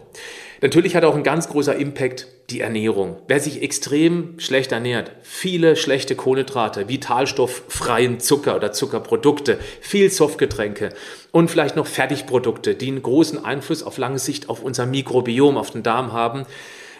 Natürlich 0.62 0.96
hat 0.96 1.04
auch 1.04 1.16
ein 1.16 1.24
ganz 1.24 1.50
großer 1.50 1.76
Impact 1.76 2.28
die 2.52 2.62
Ernährung. 2.62 3.18
Wer 3.28 3.40
sich 3.40 3.64
extrem 3.64 4.40
schlecht 4.40 4.72
ernährt, 4.72 5.12
viele 5.24 5.76
schlechte 5.76 6.16
Kohlenhydrate, 6.16 6.88
vitalstofffreien 6.88 8.20
Zucker 8.20 8.56
oder 8.56 8.72
Zuckerprodukte, 8.72 9.60
viel 9.82 10.12
Softgetränke 10.12 10.90
und 11.32 11.50
vielleicht 11.50 11.76
noch 11.76 11.88
Fertigprodukte, 11.88 12.76
die 12.76 12.88
einen 12.88 13.02
großen 13.02 13.44
Einfluss 13.44 13.82
auf 13.82 13.98
lange 13.98 14.20
Sicht 14.20 14.48
auf 14.48 14.62
unser 14.62 14.86
Mikrobiom, 14.86 15.58
auf 15.58 15.72
den 15.72 15.82
Darm 15.82 16.14
haben, 16.14 16.46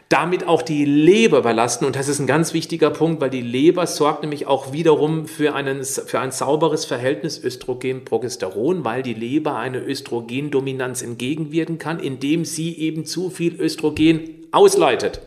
damit 0.10 0.48
auch 0.48 0.62
die 0.62 0.86
Leber 0.86 1.40
überlasten. 1.40 1.88
Und 1.88 1.96
das 1.96 2.08
ist 2.08 2.20
ein 2.20 2.28
ganz 2.28 2.54
wichtiger 2.54 2.92
Punkt, 2.92 3.22
weil 3.22 3.30
die 3.30 3.42
Leber 3.42 3.88
sorgt 3.88 4.22
nämlich 4.22 4.46
auch 4.46 4.72
wiederum 4.72 5.28
für, 5.28 5.56
einen, 5.56 5.84
für 5.84 6.20
ein 6.20 6.32
sauberes 6.32 6.86
Verhältnis 6.86 7.44
Östrogen-Progesteron, 7.44 8.86
weil 8.86 9.02
die 9.02 9.16
Leber 9.16 9.56
eine 9.58 9.80
Östrogendominanz 9.80 11.02
entgegenwirken 11.02 11.80
kann, 11.80 12.00
indem 12.00 12.46
sie 12.46 12.78
eben 12.78 13.06
zu 13.06 13.30
viel 13.30 13.60
Östrogen 13.60 14.46
ausleitet. 14.52 15.22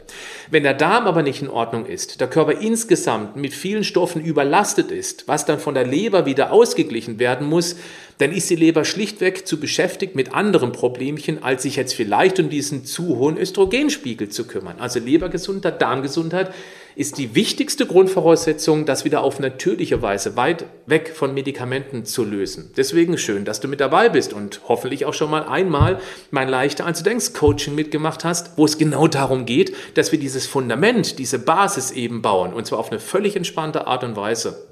Wenn 0.51 0.63
der 0.63 0.75
Darm 0.75 1.07
aber 1.07 1.23
nicht 1.23 1.43
in 1.43 1.51
Ordnung 1.51 1.85
ist, 1.85 2.21
der 2.21 2.29
Körper 2.29 2.53
insgesamt 2.53 3.37
mit 3.37 3.53
vielen 3.53 3.85
Stoffen 3.85 4.25
überlastet 4.25 4.91
ist, 4.91 5.29
was 5.29 5.45
dann 5.45 5.59
von 5.59 5.75
der 5.75 5.87
Leber 5.87 6.25
wieder 6.25 6.53
ausgeglichen 6.53 7.19
werden 7.19 7.47
muss, 7.47 7.77
dann 8.19 8.33
ist 8.33 8.51
die 8.51 8.57
Leber 8.57 8.85
schlichtweg 8.85 9.47
zu 9.47 9.59
beschäftigt 9.59 10.15
mit 10.15 10.35
anderen 10.35 10.73
Problemchen, 10.73 11.43
als 11.43 11.63
sich 11.63 11.77
jetzt 11.77 11.95
vielleicht 11.95 12.39
um 12.41 12.51
diesen 12.51 12.85
zu 12.85 13.17
hohen 13.17 13.39
Östrogenspiegel 13.39 14.29
zu 14.29 14.47
kümmern. 14.47 14.77
Also 14.79 14.99
Lebergesundheit, 14.99 15.81
Darmgesundheit 15.81 16.53
ist 16.97 17.17
die 17.17 17.37
wichtigste 17.37 17.87
Grundvoraussetzung, 17.87 18.85
das 18.85 19.05
wieder 19.05 19.23
auf 19.23 19.39
natürliche 19.39 20.03
Weise 20.03 20.35
weit 20.35 20.65
weg 20.87 21.13
von 21.15 21.33
Medikamenten 21.33 22.05
zu 22.05 22.25
lösen. 22.25 22.73
Deswegen 22.77 23.19
schön, 23.19 23.45
dass 23.45 23.61
du 23.61 23.69
mit 23.69 23.79
dabei 23.79 24.09
bist 24.09 24.33
und 24.33 24.63
hoffentlich 24.67 25.05
auch 25.05 25.15
schon 25.15 25.31
mal 25.31 25.45
einmal 25.45 26.01
mein 26.33 26.49
leichter 26.49 26.87
Anzudenks-Coaching 26.87 27.77
mitgemacht 27.77 28.25
hast, 28.25 28.59
wo 28.59 28.65
es 28.65 28.79
genau 28.79 29.07
darum 29.07 29.47
geht, 29.47 29.77
dass 29.95 30.11
wir 30.11 30.19
dieses 30.19 30.49
Fundament, 30.49 31.21
diese 31.21 31.39
Basis 31.39 31.93
eben 31.93 32.21
bauen 32.21 32.53
und 32.53 32.67
zwar 32.67 32.81
auf 32.81 32.91
eine 32.91 32.99
völlig 32.99 33.37
entspannte 33.37 33.87
Art 33.87 34.03
und 34.03 34.17
Weise. 34.17 34.67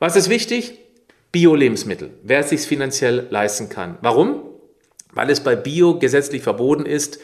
Was 0.00 0.16
ist 0.16 0.28
wichtig? 0.28 0.89
Bio-Lebensmittel, 1.32 2.10
wer 2.22 2.40
es 2.40 2.50
sich 2.50 2.62
finanziell 2.62 3.28
leisten 3.30 3.68
kann. 3.68 3.98
Warum? 4.00 4.42
Weil 5.12 5.30
es 5.30 5.40
bei 5.40 5.56
Bio 5.56 5.98
gesetzlich 5.98 6.42
verboten 6.42 6.86
ist, 6.86 7.20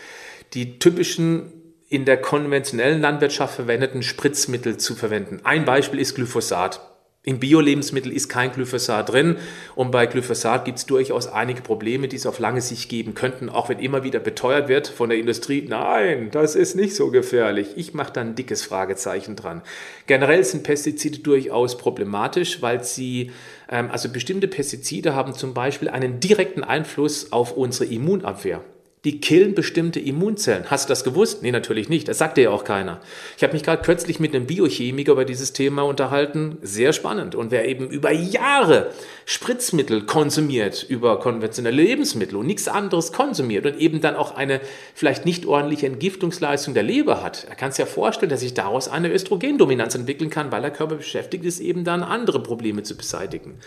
die 0.55 0.79
typischen 0.79 1.53
in 1.89 2.05
der 2.05 2.21
konventionellen 2.21 3.01
Landwirtschaft 3.01 3.55
verwendeten 3.55 4.03
Spritzmittel 4.03 4.77
zu 4.77 4.95
verwenden. 4.95 5.41
Ein 5.45 5.65
Beispiel 5.65 6.01
ist 6.01 6.15
Glyphosat. 6.15 6.81
In 7.29 7.41
Bio-Lebensmitteln 7.41 8.15
ist 8.15 8.29
kein 8.29 8.53
Glyphosat 8.53 9.11
drin 9.11 9.39
und 9.75 9.91
bei 9.91 10.07
Glyphosat 10.07 10.65
gibt 10.65 10.79
es 10.79 10.87
durchaus 10.87 11.27
einige 11.27 11.61
Probleme, 11.61 12.07
die 12.07 12.15
es 12.15 12.25
auf 12.25 12.39
lange 12.39 12.61
Sicht 12.61 12.89
geben 12.89 13.15
könnten, 13.15 13.49
auch 13.49 13.69
wenn 13.69 13.81
immer 13.81 14.05
wieder 14.05 14.21
beteuert 14.21 14.69
wird 14.69 14.87
von 14.87 15.09
der 15.09 15.19
Industrie, 15.19 15.67
nein, 15.69 16.31
das 16.31 16.55
ist 16.55 16.77
nicht 16.77 16.95
so 16.95 17.11
gefährlich. 17.11 17.71
Ich 17.75 17.95
mache 17.95 18.13
da 18.13 18.21
ein 18.21 18.37
dickes 18.37 18.63
Fragezeichen 18.63 19.35
dran. 19.35 19.63
Generell 20.07 20.45
sind 20.45 20.63
Pestizide 20.63 21.19
durchaus 21.19 21.79
problematisch, 21.79 22.63
weil 22.63 22.85
sie, 22.85 23.33
ähm, 23.69 23.91
also 23.91 24.09
bestimmte 24.09 24.47
Pestizide 24.47 25.17
haben 25.17 25.35
zum 25.35 25.53
Beispiel 25.53 25.89
einen 25.89 26.21
direkten 26.21 26.63
Einfluss 26.63 27.33
auf 27.33 27.57
unsere 27.57 27.93
Immunabwehr 27.93 28.63
die 29.07 29.21
killen 29.21 29.55
bestimmte 29.55 30.01
Immunzellen. 30.01 30.65
Hast 30.69 30.89
du 30.89 30.89
das 30.89 31.05
gewusst? 31.05 31.41
Nee, 31.41 31.53
natürlich 31.53 31.89
nicht. 31.89 32.09
Das 32.09 32.19
sagt 32.19 32.37
dir 32.37 32.43
ja 32.43 32.51
auch 32.51 32.65
keiner. 32.65 33.01
Ich 33.37 33.45
habe 33.45 33.53
mich 33.53 33.63
gerade 33.63 33.81
kürzlich 33.81 34.19
mit 34.19 34.35
einem 34.35 34.49
Biochemiker 34.49 35.13
über 35.13 35.25
dieses 35.25 35.53
Thema 35.53 35.83
unterhalten. 35.83 36.59
Sehr 36.63 36.93
spannend. 36.93 37.37
Und 37.37 37.53
wer 37.53 37.69
eben 37.69 37.89
über 37.89 38.11
Jahre 38.11 38.91
Spritzmittel 39.25 40.07
konsumiert, 40.07 40.85
über 40.89 41.21
konventionelle 41.21 41.81
Lebensmittel 41.81 42.37
und 42.37 42.49
nichts 42.49 42.67
anderes 42.67 43.13
konsumiert 43.13 43.65
und 43.65 43.79
eben 43.79 44.01
dann 44.01 44.17
auch 44.17 44.35
eine 44.35 44.61
vielleicht 44.93 45.25
nicht 45.25 45.47
ordentliche 45.47 45.87
Entgiftungsleistung 45.87 46.75
der 46.75 46.83
Leber 46.83 47.23
hat, 47.23 47.47
er 47.49 47.55
kann 47.55 47.69
es 47.69 47.79
ja 47.79 47.87
vorstellen, 47.87 48.31
dass 48.31 48.41
sich 48.41 48.55
daraus 48.55 48.89
eine 48.89 49.13
Östrogendominanz 49.13 49.95
entwickeln 49.95 50.31
kann, 50.31 50.51
weil 50.51 50.63
der 50.63 50.73
Körper 50.73 50.97
beschäftigt 50.97 51.45
ist, 51.45 51.61
eben 51.61 51.85
dann 51.85 52.03
andere 52.03 52.43
Probleme 52.43 52.83
zu 52.83 52.97
beseitigen. 52.97 53.61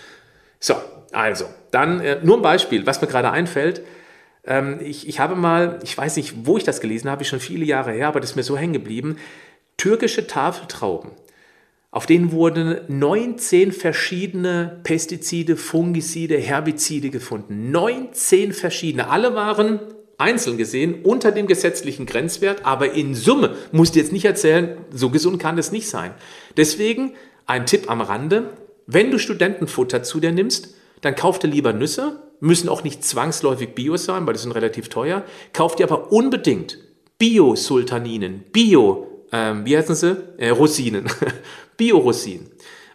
So, 0.59 0.75
also, 1.13 1.45
dann 1.71 2.01
äh, 2.01 2.19
nur 2.21 2.35
ein 2.35 2.41
Beispiel, 2.41 2.85
was 2.85 2.99
mir 3.01 3.07
gerade 3.07 3.31
einfällt. 3.31 3.81
Ähm, 4.45 4.79
ich, 4.81 5.07
ich 5.07 5.19
habe 5.19 5.35
mal, 5.35 5.79
ich 5.83 5.97
weiß 5.97 6.15
nicht, 6.17 6.45
wo 6.45 6.57
ich 6.57 6.63
das 6.63 6.81
gelesen 6.81 7.09
habe, 7.09 7.25
schon 7.25 7.39
viele 7.39 7.65
Jahre 7.65 7.91
her, 7.91 8.07
aber 8.07 8.19
das 8.19 8.31
ist 8.31 8.35
mir 8.35 8.43
so 8.43 8.57
hängen 8.57 8.73
geblieben, 8.73 9.17
türkische 9.77 10.27
Tafeltrauben. 10.27 11.11
Auf 11.91 12.05
denen 12.05 12.31
wurden 12.31 12.81
19 12.87 13.71
verschiedene 13.71 14.79
Pestizide, 14.83 15.57
Fungizide, 15.57 16.37
Herbizide 16.37 17.09
gefunden. 17.09 17.71
19 17.71 18.53
verschiedene. 18.53 19.09
Alle 19.09 19.33
waren 19.33 19.79
einzeln 20.19 20.57
gesehen 20.57 21.03
unter 21.03 21.31
dem 21.31 21.47
gesetzlichen 21.47 22.05
Grenzwert, 22.05 22.63
aber 22.63 22.93
in 22.93 23.15
Summe, 23.15 23.55
musst 23.71 23.95
du 23.95 23.99
jetzt 23.99 24.11
nicht 24.11 24.25
erzählen, 24.25 24.77
so 24.91 25.09
gesund 25.09 25.41
kann 25.41 25.55
das 25.55 25.71
nicht 25.71 25.89
sein. 25.89 26.11
Deswegen 26.57 27.13
ein 27.47 27.65
Tipp 27.65 27.89
am 27.89 28.01
Rande, 28.01 28.51
wenn 28.85 29.09
du 29.09 29.17
Studentenfutter 29.17 30.03
zu 30.03 30.19
dir 30.19 30.31
nimmst, 30.31 30.75
dann 31.01 31.15
kauf 31.15 31.39
dir 31.39 31.47
lieber 31.47 31.73
Nüsse, 31.73 32.21
müssen 32.39 32.69
auch 32.69 32.83
nicht 32.83 33.03
zwangsläufig 33.03 33.75
Bio 33.75 33.97
sein, 33.97 34.25
weil 34.25 34.33
die 34.33 34.39
sind 34.39 34.51
relativ 34.53 34.89
teuer. 34.89 35.23
Kauf 35.53 35.75
dir 35.75 35.85
aber 35.85 36.11
unbedingt 36.11 36.77
Bio-Sultaninen, 37.17 38.45
Bio, 38.51 39.25
ähm, 39.31 39.65
wie 39.65 39.77
heißen 39.77 39.95
sie? 39.95 40.17
Äh, 40.37 40.49
Rosinen, 40.49 41.05
Bio-Rosinen. 41.77 42.49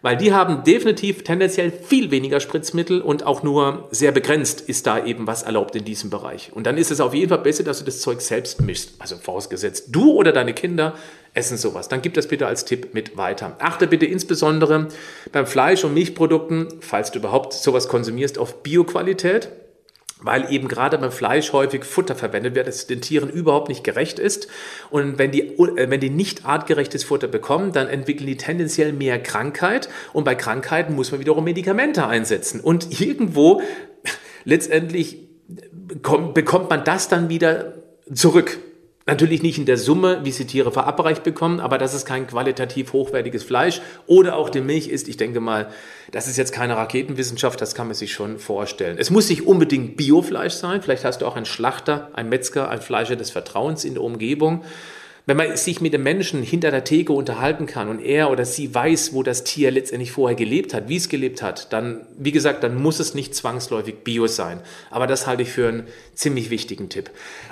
Weil 0.04 0.18
die 0.18 0.34
haben 0.34 0.64
definitiv 0.64 1.24
tendenziell 1.24 1.70
viel 1.70 2.10
weniger 2.10 2.38
Spritzmittel 2.38 3.00
und 3.00 3.24
auch 3.24 3.42
nur 3.42 3.88
sehr 3.90 4.12
begrenzt 4.12 4.60
ist 4.60 4.86
da 4.86 5.02
eben 5.02 5.26
was 5.26 5.44
erlaubt 5.44 5.74
in 5.76 5.86
diesem 5.86 6.10
Bereich. 6.10 6.52
Und 6.52 6.66
dann 6.66 6.76
ist 6.76 6.90
es 6.90 7.00
auf 7.00 7.14
jeden 7.14 7.30
Fall 7.30 7.38
besser, 7.38 7.64
dass 7.64 7.78
du 7.78 7.86
das 7.86 8.00
Zeug 8.00 8.20
selbst 8.20 8.60
mischst. 8.60 8.96
Also 8.98 9.16
vorausgesetzt, 9.16 9.86
du 9.92 10.12
oder 10.12 10.32
deine 10.32 10.52
Kinder 10.52 10.92
essen 11.32 11.56
sowas. 11.56 11.88
Dann 11.88 12.02
gib 12.02 12.12
das 12.12 12.28
bitte 12.28 12.46
als 12.46 12.66
Tipp 12.66 12.92
mit 12.92 13.16
weiter. 13.16 13.56
Achte 13.60 13.86
bitte 13.86 14.04
insbesondere 14.04 14.88
beim 15.32 15.46
Fleisch- 15.46 15.84
und 15.84 15.94
Milchprodukten, 15.94 16.68
falls 16.80 17.10
du 17.10 17.20
überhaupt 17.20 17.54
sowas 17.54 17.88
konsumierst, 17.88 18.36
auf 18.36 18.62
Bioqualität 18.62 19.48
weil 20.20 20.50
eben 20.52 20.68
gerade 20.68 20.96
beim 20.98 21.12
Fleisch 21.12 21.52
häufig 21.52 21.84
Futter 21.84 22.14
verwendet 22.14 22.54
wird, 22.54 22.66
das 22.66 22.86
den 22.86 23.00
Tieren 23.00 23.28
überhaupt 23.28 23.68
nicht 23.68 23.84
gerecht 23.84 24.18
ist. 24.18 24.48
Und 24.90 25.18
wenn 25.18 25.30
die, 25.30 25.42
äh, 25.42 25.90
wenn 25.90 26.00
die 26.00 26.10
nicht 26.10 26.46
artgerechtes 26.46 27.04
Futter 27.04 27.28
bekommen, 27.28 27.72
dann 27.72 27.88
entwickeln 27.88 28.26
die 28.26 28.36
tendenziell 28.36 28.92
mehr 28.92 29.22
Krankheit. 29.22 29.88
Und 30.12 30.24
bei 30.24 30.34
Krankheiten 30.34 30.94
muss 30.94 31.10
man 31.10 31.20
wiederum 31.20 31.44
Medikamente 31.44 32.06
einsetzen. 32.06 32.60
Und 32.60 33.00
irgendwo 33.00 33.60
letztendlich 34.44 35.18
bekommt 36.34 36.70
man 36.70 36.84
das 36.84 37.08
dann 37.08 37.28
wieder 37.28 37.74
zurück. 38.12 38.58
Natürlich 39.06 39.42
nicht 39.42 39.58
in 39.58 39.66
der 39.66 39.76
Summe, 39.76 40.20
wie 40.24 40.32
sie 40.32 40.46
Tiere 40.46 40.72
verabreicht 40.72 41.24
bekommen, 41.24 41.60
aber 41.60 41.76
dass 41.76 41.92
es 41.92 42.06
kein 42.06 42.26
qualitativ 42.26 42.94
hochwertiges 42.94 43.44
Fleisch 43.44 43.82
oder 44.06 44.34
auch 44.36 44.48
die 44.48 44.62
Milch 44.62 44.88
ist, 44.88 45.08
ich 45.08 45.18
denke 45.18 45.40
mal, 45.40 45.68
das 46.10 46.26
ist 46.26 46.38
jetzt 46.38 46.52
keine 46.52 46.74
Raketenwissenschaft, 46.78 47.60
das 47.60 47.74
kann 47.74 47.86
man 47.86 47.94
sich 47.94 48.14
schon 48.14 48.38
vorstellen. 48.38 48.96
Es 48.98 49.10
muss 49.10 49.28
nicht 49.28 49.46
unbedingt 49.46 49.98
Biofleisch 49.98 50.54
sein, 50.54 50.80
vielleicht 50.80 51.04
hast 51.04 51.20
du 51.20 51.26
auch 51.26 51.36
einen 51.36 51.44
Schlachter, 51.44 52.08
einen 52.14 52.30
Metzger, 52.30 52.70
ein 52.70 52.80
Fleischer 52.80 53.16
des 53.16 53.30
Vertrauens 53.30 53.84
in 53.84 53.92
der 53.92 54.02
Umgebung. 54.02 54.64
Wenn 55.26 55.38
man 55.38 55.56
sich 55.56 55.80
mit 55.80 55.94
dem 55.94 56.02
Menschen 56.02 56.42
hinter 56.42 56.70
der 56.70 56.84
Theke 56.84 57.14
unterhalten 57.14 57.64
kann 57.64 57.88
und 57.88 57.98
er 57.98 58.30
oder 58.30 58.44
sie 58.44 58.74
weiß, 58.74 59.14
wo 59.14 59.22
das 59.22 59.42
Tier 59.42 59.70
letztendlich 59.70 60.12
vorher 60.12 60.36
gelebt 60.36 60.74
hat, 60.74 60.90
wie 60.90 60.96
es 60.96 61.08
gelebt 61.08 61.40
hat, 61.40 61.72
dann, 61.72 62.02
wie 62.18 62.30
gesagt, 62.30 62.62
dann 62.62 62.74
muss 62.80 63.00
es 63.00 63.14
nicht 63.14 63.34
zwangsläufig 63.34 64.04
Bio 64.04 64.26
sein. 64.26 64.60
Aber 64.90 65.06
das 65.06 65.26
halte 65.26 65.42
ich 65.42 65.48
für 65.48 65.68
einen 65.68 65.84
ziemlich 66.12 66.50
wichtigen 66.50 66.90
Tipp. 66.90 67.10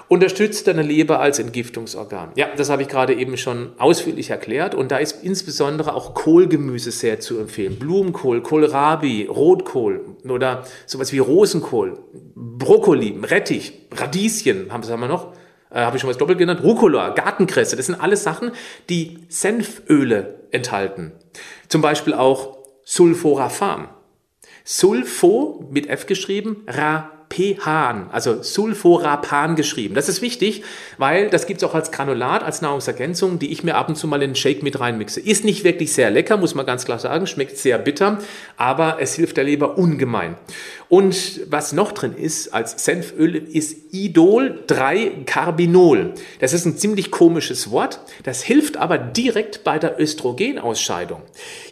Unterstützt 0.09 0.67
deine 0.67 0.83
Leber 0.83 1.21
als 1.21 1.39
Entgiftungsorgan. 1.39 2.33
Ja, 2.35 2.49
das 2.55 2.69
habe 2.69 2.83
ich 2.83 2.89
gerade 2.89 3.15
eben 3.15 3.39
schon 3.39 3.73
ausführlich 3.79 4.29
erklärt. 4.29 4.75
Und 4.75 4.91
da 4.91 4.99
ist 4.99 5.25
insbesondere 5.25 5.95
auch 5.95 6.13
Kohlgemüse 6.13 6.91
sehr 6.91 7.21
zu 7.21 7.39
empfehlen. 7.39 7.79
Blumenkohl, 7.79 8.43
Kohlrabi, 8.43 9.29
Rotkohl 9.31 10.05
oder 10.29 10.67
sowas 10.85 11.11
wie 11.13 11.21
Rosenkohl, 11.21 11.99
Brokkoli, 12.35 13.19
Rettich, 13.23 13.73
Radieschen, 13.93 14.71
haben 14.71 14.87
wir 14.87 15.09
noch 15.09 15.33
äh, 15.73 15.81
habe 15.81 15.97
ich 15.97 16.01
schon 16.01 16.11
was 16.11 16.19
doppelt 16.19 16.39
genannt, 16.39 16.63
Rucola, 16.63 17.11
Gartenkresse, 17.11 17.77
das 17.77 17.87
sind 17.87 18.01
alles 18.01 18.23
Sachen, 18.23 18.53
die 18.89 19.19
Senföle 19.29 20.41
enthalten. 20.51 21.13
Zum 21.69 21.81
Beispiel 21.81 22.15
auch 22.15 22.59
Sulforafam. 22.85 23.89
Sulfo 24.65 25.67
mit 25.71 25.89
F 25.89 26.07
geschrieben, 26.07 26.65
Ra 26.67 27.11
Sulforapan, 27.33 28.09
also 28.13 28.43
Sulforapan 28.43 29.57
geschrieben. 29.57 29.95
Das 29.95 30.09
ist 30.09 30.23
wichtig, 30.23 30.63
weil 30.99 31.31
das 31.31 31.47
gibt 31.47 31.63
es 31.63 31.69
auch 31.69 31.75
als 31.75 31.91
Granulat, 31.91 32.43
als 32.43 32.61
Nahrungsergänzung, 32.63 33.39
die 33.39 33.53
ich 33.53 33.63
mir 33.65 33.77
ab 33.77 33.89
und 33.89 33.97
zu 33.97 34.07
mal 34.07 34.23
in 34.23 34.31
den 34.31 34.37
Shake 34.37 34.63
mit 34.63 34.79
reinmixe. 34.81 35.21
Ist 35.21 35.45
nicht 35.45 35.65
wirklich 35.65 35.93
sehr 35.93 36.11
lecker, 36.11 36.37
muss 36.37 36.55
man 36.55 36.67
ganz 36.67 36.85
klar 36.85 36.99
sagen, 36.99 37.27
schmeckt 37.27 37.57
sehr 37.59 37.79
bitter, 37.79 38.19
aber 38.57 38.99
es 39.01 39.15
hilft 39.15 39.39
der 39.39 39.45
Leber 39.45 39.79
ungemein. 39.79 40.37
Und 40.89 41.43
was 41.49 41.73
noch 41.73 41.93
drin 41.93 42.15
ist 42.15 42.53
als 42.53 42.85
Senföl, 42.85 43.37
ist 43.37 43.95
Idol-3-Carbinol. 43.95 46.13
Das 46.39 46.53
ist 46.53 46.67
ein 46.67 46.77
ziemlich 46.77 47.11
komisches 47.11 47.71
Wort. 47.71 48.01
Das 48.25 48.43
hilft 48.43 48.77
aber 48.77 48.99
direkt 48.99 49.65
bei 49.65 49.79
der 49.79 49.99
Östrogenausscheidung. 49.99 51.23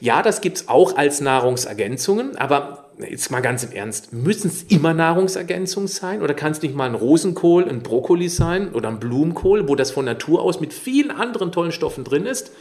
Ja, 0.00 0.22
das 0.22 0.40
gibt 0.40 0.56
es 0.56 0.68
auch 0.68 0.96
als 0.96 1.20
Nahrungsergänzungen, 1.20 2.36
aber 2.36 2.79
jetzt 3.02 3.30
mal 3.30 3.40
ganz 3.40 3.64
im 3.64 3.72
Ernst, 3.72 4.12
müssen 4.12 4.48
es 4.48 4.62
immer 4.64 4.94
Nahrungsergänzungen 4.94 5.88
sein? 5.88 6.22
Oder 6.22 6.34
kann 6.34 6.52
es 6.52 6.62
nicht 6.62 6.74
mal 6.74 6.88
ein 6.88 6.94
Rosenkohl, 6.94 7.68
ein 7.68 7.82
Brokkoli 7.82 8.28
sein 8.28 8.72
oder 8.72 8.88
ein 8.88 9.00
Blumenkohl, 9.00 9.68
wo 9.68 9.74
das 9.74 9.90
von 9.90 10.04
Natur 10.04 10.42
aus 10.42 10.60
mit 10.60 10.72
vielen 10.72 11.10
anderen 11.10 11.52
tollen 11.52 11.72
Stoffen 11.72 12.04
drin 12.04 12.26
ist? 12.26 12.52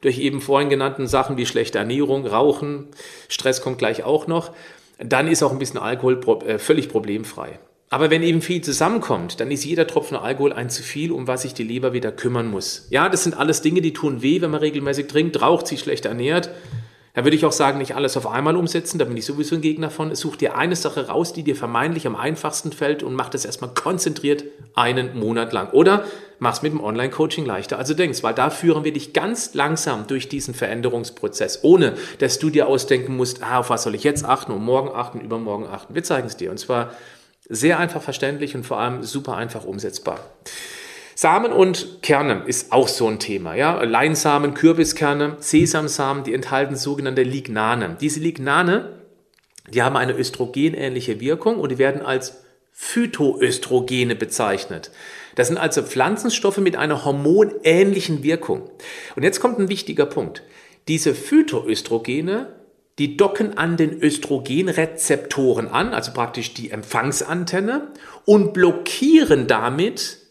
durch 0.00 0.18
eben 0.18 0.40
vorhin 0.40 0.68
genannten 0.68 1.06
Sachen 1.06 1.36
wie 1.36 1.46
schlechte 1.46 1.78
Ernährung, 1.78 2.26
Rauchen, 2.26 2.88
Stress 3.28 3.62
kommt 3.62 3.78
gleich 3.78 4.02
auch 4.02 4.26
noch, 4.26 4.50
dann 5.04 5.28
ist 5.28 5.42
auch 5.42 5.52
ein 5.52 5.58
bisschen 5.58 5.78
Alkohol 5.78 6.20
äh, 6.46 6.58
völlig 6.58 6.88
problemfrei. 6.88 7.58
Aber 7.90 8.10
wenn 8.10 8.22
eben 8.22 8.40
viel 8.40 8.62
zusammenkommt, 8.62 9.38
dann 9.40 9.50
ist 9.50 9.64
jeder 9.64 9.86
Tropfen 9.86 10.16
Alkohol 10.16 10.54
ein 10.54 10.70
zu 10.70 10.82
viel, 10.82 11.12
um 11.12 11.26
was 11.26 11.42
sich 11.42 11.52
die 11.52 11.62
Leber 11.62 11.92
wieder 11.92 12.10
kümmern 12.10 12.50
muss. 12.50 12.86
Ja, 12.88 13.10
das 13.10 13.22
sind 13.22 13.36
alles 13.36 13.60
Dinge, 13.60 13.82
die 13.82 13.92
tun 13.92 14.22
weh, 14.22 14.40
wenn 14.40 14.50
man 14.50 14.60
regelmäßig 14.60 15.08
trinkt, 15.08 15.42
raucht, 15.42 15.66
sich 15.66 15.80
schlecht 15.80 16.06
ernährt. 16.06 16.50
Da 17.14 17.24
würde 17.24 17.36
ich 17.36 17.44
auch 17.44 17.52
sagen, 17.52 17.78
nicht 17.78 17.94
alles 17.94 18.16
auf 18.16 18.26
einmal 18.26 18.56
umsetzen, 18.56 18.98
da 18.98 19.04
bin 19.04 19.16
ich 19.16 19.26
sowieso 19.26 19.56
ein 19.56 19.60
Gegner 19.60 19.90
von. 19.90 20.14
Such 20.14 20.36
dir 20.36 20.56
eine 20.56 20.76
Sache 20.76 21.08
raus, 21.08 21.34
die 21.34 21.42
dir 21.42 21.54
vermeintlich 21.54 22.06
am 22.06 22.16
einfachsten 22.16 22.72
fällt 22.72 23.02
und 23.02 23.14
mach 23.14 23.28
das 23.28 23.44
erstmal 23.44 23.74
konzentriert 23.74 24.44
einen 24.74 25.18
Monat 25.18 25.52
lang. 25.52 25.70
Oder 25.72 26.04
mach 26.38 26.54
es 26.54 26.62
mit 26.62 26.72
dem 26.72 26.82
Online-Coaching 26.82 27.44
leichter, 27.44 27.78
als 27.78 27.88
du 27.88 27.94
denkst, 27.94 28.22
weil 28.22 28.32
da 28.32 28.48
führen 28.48 28.84
wir 28.84 28.94
dich 28.94 29.12
ganz 29.12 29.52
langsam 29.52 30.06
durch 30.06 30.30
diesen 30.30 30.54
Veränderungsprozess, 30.54 31.60
ohne 31.62 31.94
dass 32.18 32.38
du 32.38 32.48
dir 32.48 32.66
ausdenken 32.66 33.14
musst, 33.14 33.42
ah, 33.42 33.58
auf 33.58 33.68
was 33.68 33.82
soll 33.82 33.94
ich 33.94 34.04
jetzt 34.04 34.24
achten 34.24 34.52
und 34.52 34.64
morgen 34.64 34.88
achten, 34.88 35.20
übermorgen 35.20 35.66
achten. 35.66 35.94
Wir 35.94 36.04
zeigen 36.04 36.28
es 36.28 36.38
dir 36.38 36.50
und 36.50 36.58
zwar 36.58 36.94
sehr 37.46 37.78
einfach 37.78 38.00
verständlich 38.00 38.54
und 38.54 38.64
vor 38.64 38.78
allem 38.78 39.02
super 39.02 39.36
einfach 39.36 39.64
umsetzbar. 39.64 40.18
Samen 41.22 41.52
und 41.52 42.02
Kerne 42.02 42.42
ist 42.46 42.72
auch 42.72 42.88
so 42.88 43.06
ein 43.06 43.20
Thema. 43.20 43.54
Ja? 43.54 43.80
Leinsamen, 43.84 44.54
Kürbiskerne, 44.54 45.36
Sesamsamen, 45.38 46.24
die 46.24 46.34
enthalten 46.34 46.74
sogenannte 46.74 47.22
Lignane. 47.22 47.96
Diese 48.00 48.18
Lignane, 48.18 48.96
die 49.72 49.84
haben 49.84 49.96
eine 49.96 50.18
östrogenähnliche 50.18 51.20
Wirkung 51.20 51.60
und 51.60 51.70
die 51.70 51.78
werden 51.78 52.02
als 52.02 52.42
Phytoöstrogene 52.72 54.16
bezeichnet. 54.16 54.90
Das 55.36 55.46
sind 55.46 55.58
also 55.58 55.84
Pflanzenstoffe 55.84 56.58
mit 56.58 56.74
einer 56.74 57.04
hormonähnlichen 57.04 58.24
Wirkung. 58.24 58.68
Und 59.14 59.22
jetzt 59.22 59.38
kommt 59.38 59.60
ein 59.60 59.68
wichtiger 59.68 60.06
Punkt. 60.06 60.42
Diese 60.88 61.14
Phytoöstrogene, 61.14 62.48
die 62.98 63.16
docken 63.16 63.56
an 63.56 63.76
den 63.76 64.02
Östrogenrezeptoren 64.02 65.68
an, 65.68 65.94
also 65.94 66.10
praktisch 66.14 66.52
die 66.52 66.72
Empfangsantenne, 66.72 67.92
und 68.24 68.52
blockieren 68.52 69.46
damit 69.46 70.21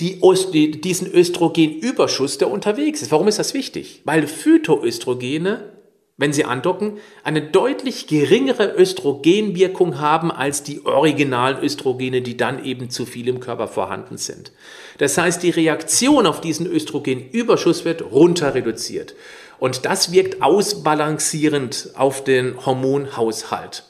die, 0.00 0.20
die, 0.52 0.80
diesen 0.80 1.10
Östrogenüberschuss, 1.10 2.38
der 2.38 2.50
unterwegs 2.50 3.02
ist. 3.02 3.12
Warum 3.12 3.28
ist 3.28 3.38
das 3.38 3.54
wichtig? 3.54 4.02
Weil 4.04 4.26
Phytoöstrogene, 4.26 5.72
wenn 6.18 6.32
sie 6.32 6.44
andocken, 6.44 6.98
eine 7.24 7.42
deutlich 7.42 8.06
geringere 8.06 8.74
Östrogenwirkung 8.76 9.98
haben 9.98 10.30
als 10.30 10.62
die 10.62 10.84
originalen 10.84 11.62
Östrogene, 11.62 12.22
die 12.22 12.36
dann 12.36 12.64
eben 12.64 12.90
zu 12.90 13.06
viel 13.06 13.28
im 13.28 13.40
Körper 13.40 13.68
vorhanden 13.68 14.18
sind. 14.18 14.52
Das 14.98 15.16
heißt, 15.16 15.42
die 15.42 15.50
Reaktion 15.50 16.26
auf 16.26 16.40
diesen 16.40 16.66
Östrogenüberschuss 16.66 17.84
wird 17.84 18.12
runter 18.12 18.54
reduziert. 18.54 19.14
Und 19.58 19.86
das 19.86 20.12
wirkt 20.12 20.42
ausbalancierend 20.42 21.90
auf 21.94 22.22
den 22.22 22.66
Hormonhaushalt. 22.66 23.84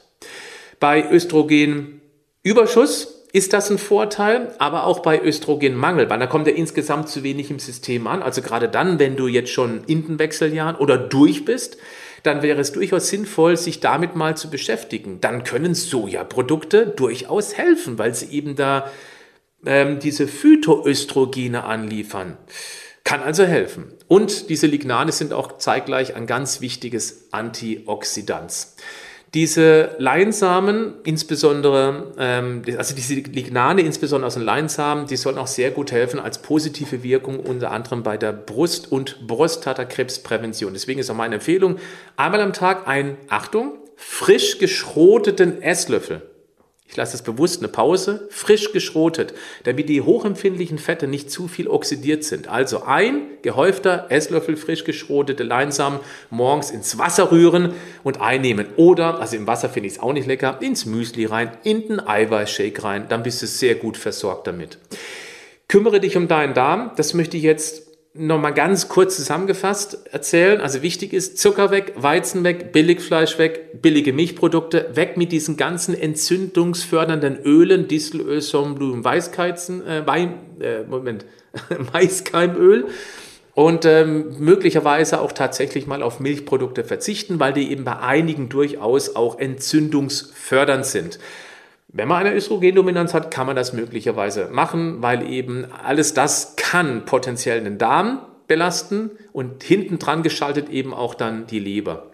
Bei 0.79 1.09
Östrogenüberschuss 1.09 3.16
ist 3.33 3.53
das 3.53 3.69
ein 3.69 3.77
Vorteil, 3.77 4.53
aber 4.57 4.85
auch 4.85 4.99
bei 4.99 5.21
Östrogenmangel, 5.21 6.09
weil 6.09 6.19
da 6.19 6.27
kommt 6.27 6.47
ja 6.47 6.53
insgesamt 6.53 7.09
zu 7.09 7.23
wenig 7.23 7.51
im 7.51 7.59
System 7.59 8.07
an. 8.07 8.23
Also 8.23 8.41
gerade 8.41 8.69
dann, 8.69 8.99
wenn 8.99 9.15
du 9.15 9.27
jetzt 9.27 9.51
schon 9.51 9.83
in 9.85 10.07
den 10.07 10.19
Wechseljahren 10.19 10.75
oder 10.75 10.97
durch 10.97 11.45
bist, 11.45 11.77
dann 12.23 12.41
wäre 12.41 12.59
es 12.59 12.71
durchaus 12.71 13.09
sinnvoll, 13.09 13.57
sich 13.57 13.79
damit 13.79 14.15
mal 14.15 14.35
zu 14.37 14.49
beschäftigen. 14.49 15.21
Dann 15.21 15.43
können 15.43 15.75
Sojaprodukte 15.75 16.87
durchaus 16.87 17.55
helfen, 17.55 17.97
weil 17.97 18.13
sie 18.15 18.27
eben 18.27 18.55
da 18.55 18.91
ähm, 19.65 19.99
diese 19.99 20.27
Phytoöstrogene 20.27 21.63
anliefern. 21.63 22.37
Kann 23.03 23.21
also 23.21 23.43
helfen. 23.43 23.93
Und 24.07 24.49
diese 24.49 24.67
Lignane 24.67 25.11
sind 25.11 25.31
auch 25.31 25.57
zeitgleich 25.57 26.15
ein 26.15 26.27
ganz 26.27 26.59
wichtiges 26.59 27.29
Antioxidant. 27.31 28.67
Diese 29.33 29.95
Leinsamen, 29.99 30.93
insbesondere, 31.03 32.13
ähm, 32.17 32.61
also 32.77 32.95
diese 32.95 33.15
Lignane, 33.15 33.81
insbesondere 33.81 34.27
aus 34.27 34.35
den 34.35 34.43
Leinsamen, 34.43 35.05
die 35.05 35.17
sollen 35.17 35.37
auch 35.37 35.47
sehr 35.47 35.71
gut 35.71 35.91
helfen 35.91 36.19
als 36.19 36.41
positive 36.41 37.03
Wirkung, 37.03 37.39
unter 37.39 37.71
anderem 37.71 38.03
bei 38.03 38.17
der 38.17 38.31
Brust- 38.31 38.89
und 38.91 39.27
Prostatakrebsprävention. 39.27 40.73
Deswegen 40.73 40.99
ist 40.99 41.09
auch 41.09 41.15
meine 41.15 41.35
Empfehlung, 41.35 41.77
einmal 42.15 42.41
am 42.41 42.53
Tag 42.53 42.87
ein, 42.87 43.17
Achtung, 43.27 43.73
frisch 43.97 44.59
geschroteten 44.59 45.61
Esslöffel 45.61 46.21
ich 46.89 46.95
lasse 46.95 47.17
es 47.17 47.21
bewusst 47.21 47.59
eine 47.59 47.67
Pause, 47.67 48.27
frisch 48.29 48.71
geschrotet, 48.71 49.33
damit 49.63 49.89
die 49.89 50.01
hochempfindlichen 50.01 50.77
Fette 50.77 51.07
nicht 51.07 51.29
zu 51.29 51.47
viel 51.47 51.67
oxidiert 51.67 52.23
sind. 52.23 52.47
Also 52.47 52.83
ein 52.83 53.23
gehäufter 53.41 54.07
Esslöffel 54.09 54.55
frisch 54.55 54.85
geschrotete 54.85 55.43
Leinsamen 55.43 55.99
morgens 56.29 56.71
ins 56.71 56.97
Wasser 56.97 57.31
rühren 57.31 57.73
und 58.03 58.21
einnehmen. 58.21 58.67
Oder, 58.77 59.19
also 59.19 59.35
im 59.35 59.47
Wasser 59.47 59.69
finde 59.69 59.87
ich 59.87 59.95
es 59.95 59.99
auch 59.99 60.13
nicht 60.13 60.27
lecker, 60.27 60.59
ins 60.61 60.85
Müsli 60.85 61.25
rein, 61.25 61.51
in 61.63 61.87
den 61.87 61.99
Eiweißshake 61.99 62.83
rein, 62.83 63.05
dann 63.09 63.23
bist 63.23 63.41
du 63.41 63.47
sehr 63.47 63.75
gut 63.75 63.97
versorgt 63.97 64.47
damit. 64.47 64.77
Kümmere 65.67 65.99
dich 65.99 66.15
um 66.15 66.29
deinen 66.29 66.53
Darm, 66.53 66.91
das 66.95 67.13
möchte 67.13 67.35
ich 67.35 67.43
jetzt 67.43 67.86
nochmal 68.17 68.53
ganz 68.53 68.89
kurz 68.89 69.15
zusammengefasst 69.15 70.07
erzählen. 70.11 70.61
Also 70.61 70.81
wichtig 70.81 71.13
ist 71.13 71.37
Zucker 71.37 71.71
weg, 71.71 71.93
Weizen 71.95 72.43
weg, 72.43 72.71
Billigfleisch 72.71 73.37
weg, 73.37 73.81
billige 73.81 74.13
Milchprodukte 74.13 74.91
weg 74.93 75.17
mit 75.17 75.31
diesen 75.31 75.57
ganzen 75.57 75.93
entzündungsfördernden 75.93 77.39
Ölen, 77.43 77.87
Distelöl, 77.87 78.41
Sonnenblumen, 78.41 79.03
Weißkeizen, 79.03 79.85
äh, 79.85 80.07
Wein, 80.07 80.33
äh, 80.59 80.83
Moment, 80.83 81.25
Maiskeimöl 81.93 82.87
und 83.53 83.85
ähm, 83.85 84.35
möglicherweise 84.37 85.19
auch 85.19 85.31
tatsächlich 85.31 85.87
mal 85.87 86.03
auf 86.03 86.19
Milchprodukte 86.19 86.83
verzichten, 86.83 87.39
weil 87.39 87.53
die 87.53 87.71
eben 87.71 87.85
bei 87.85 87.97
einigen 87.97 88.49
durchaus 88.49 89.15
auch 89.15 89.39
entzündungsfördernd 89.39 90.85
sind. 90.85 91.19
Wenn 91.97 92.09
man 92.09 92.19
eine 92.19 92.35
Östrogendominanz 92.35 93.15
hat, 93.15 93.31
kann 93.31 93.47
man 93.47 93.55
das 93.55 93.73
möglicherweise 93.73 94.49
machen, 94.51 95.01
weil 95.01 95.27
eben 95.27 95.65
alles 95.83 96.13
das 96.13 96.55
kann 96.55 97.05
potenziell 97.05 97.63
den 97.63 97.79
Darm 97.79 98.21
belasten 98.47 99.09
und 99.33 99.63
hinten 99.63 99.97
dran 99.97 100.21
geschaltet 100.21 100.69
eben 100.69 100.93
auch 100.93 101.15
dann 101.15 101.47
die 101.47 101.57
Leber. 101.57 102.05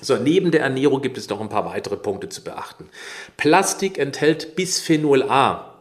So, 0.00 0.16
neben 0.16 0.50
der 0.50 0.62
Ernährung 0.62 1.02
gibt 1.02 1.18
es 1.18 1.28
noch 1.28 1.42
ein 1.42 1.50
paar 1.50 1.66
weitere 1.66 1.98
Punkte 1.98 2.30
zu 2.30 2.42
beachten. 2.42 2.88
Plastik 3.36 3.98
enthält 3.98 4.56
Bisphenol 4.56 5.22
A 5.24 5.74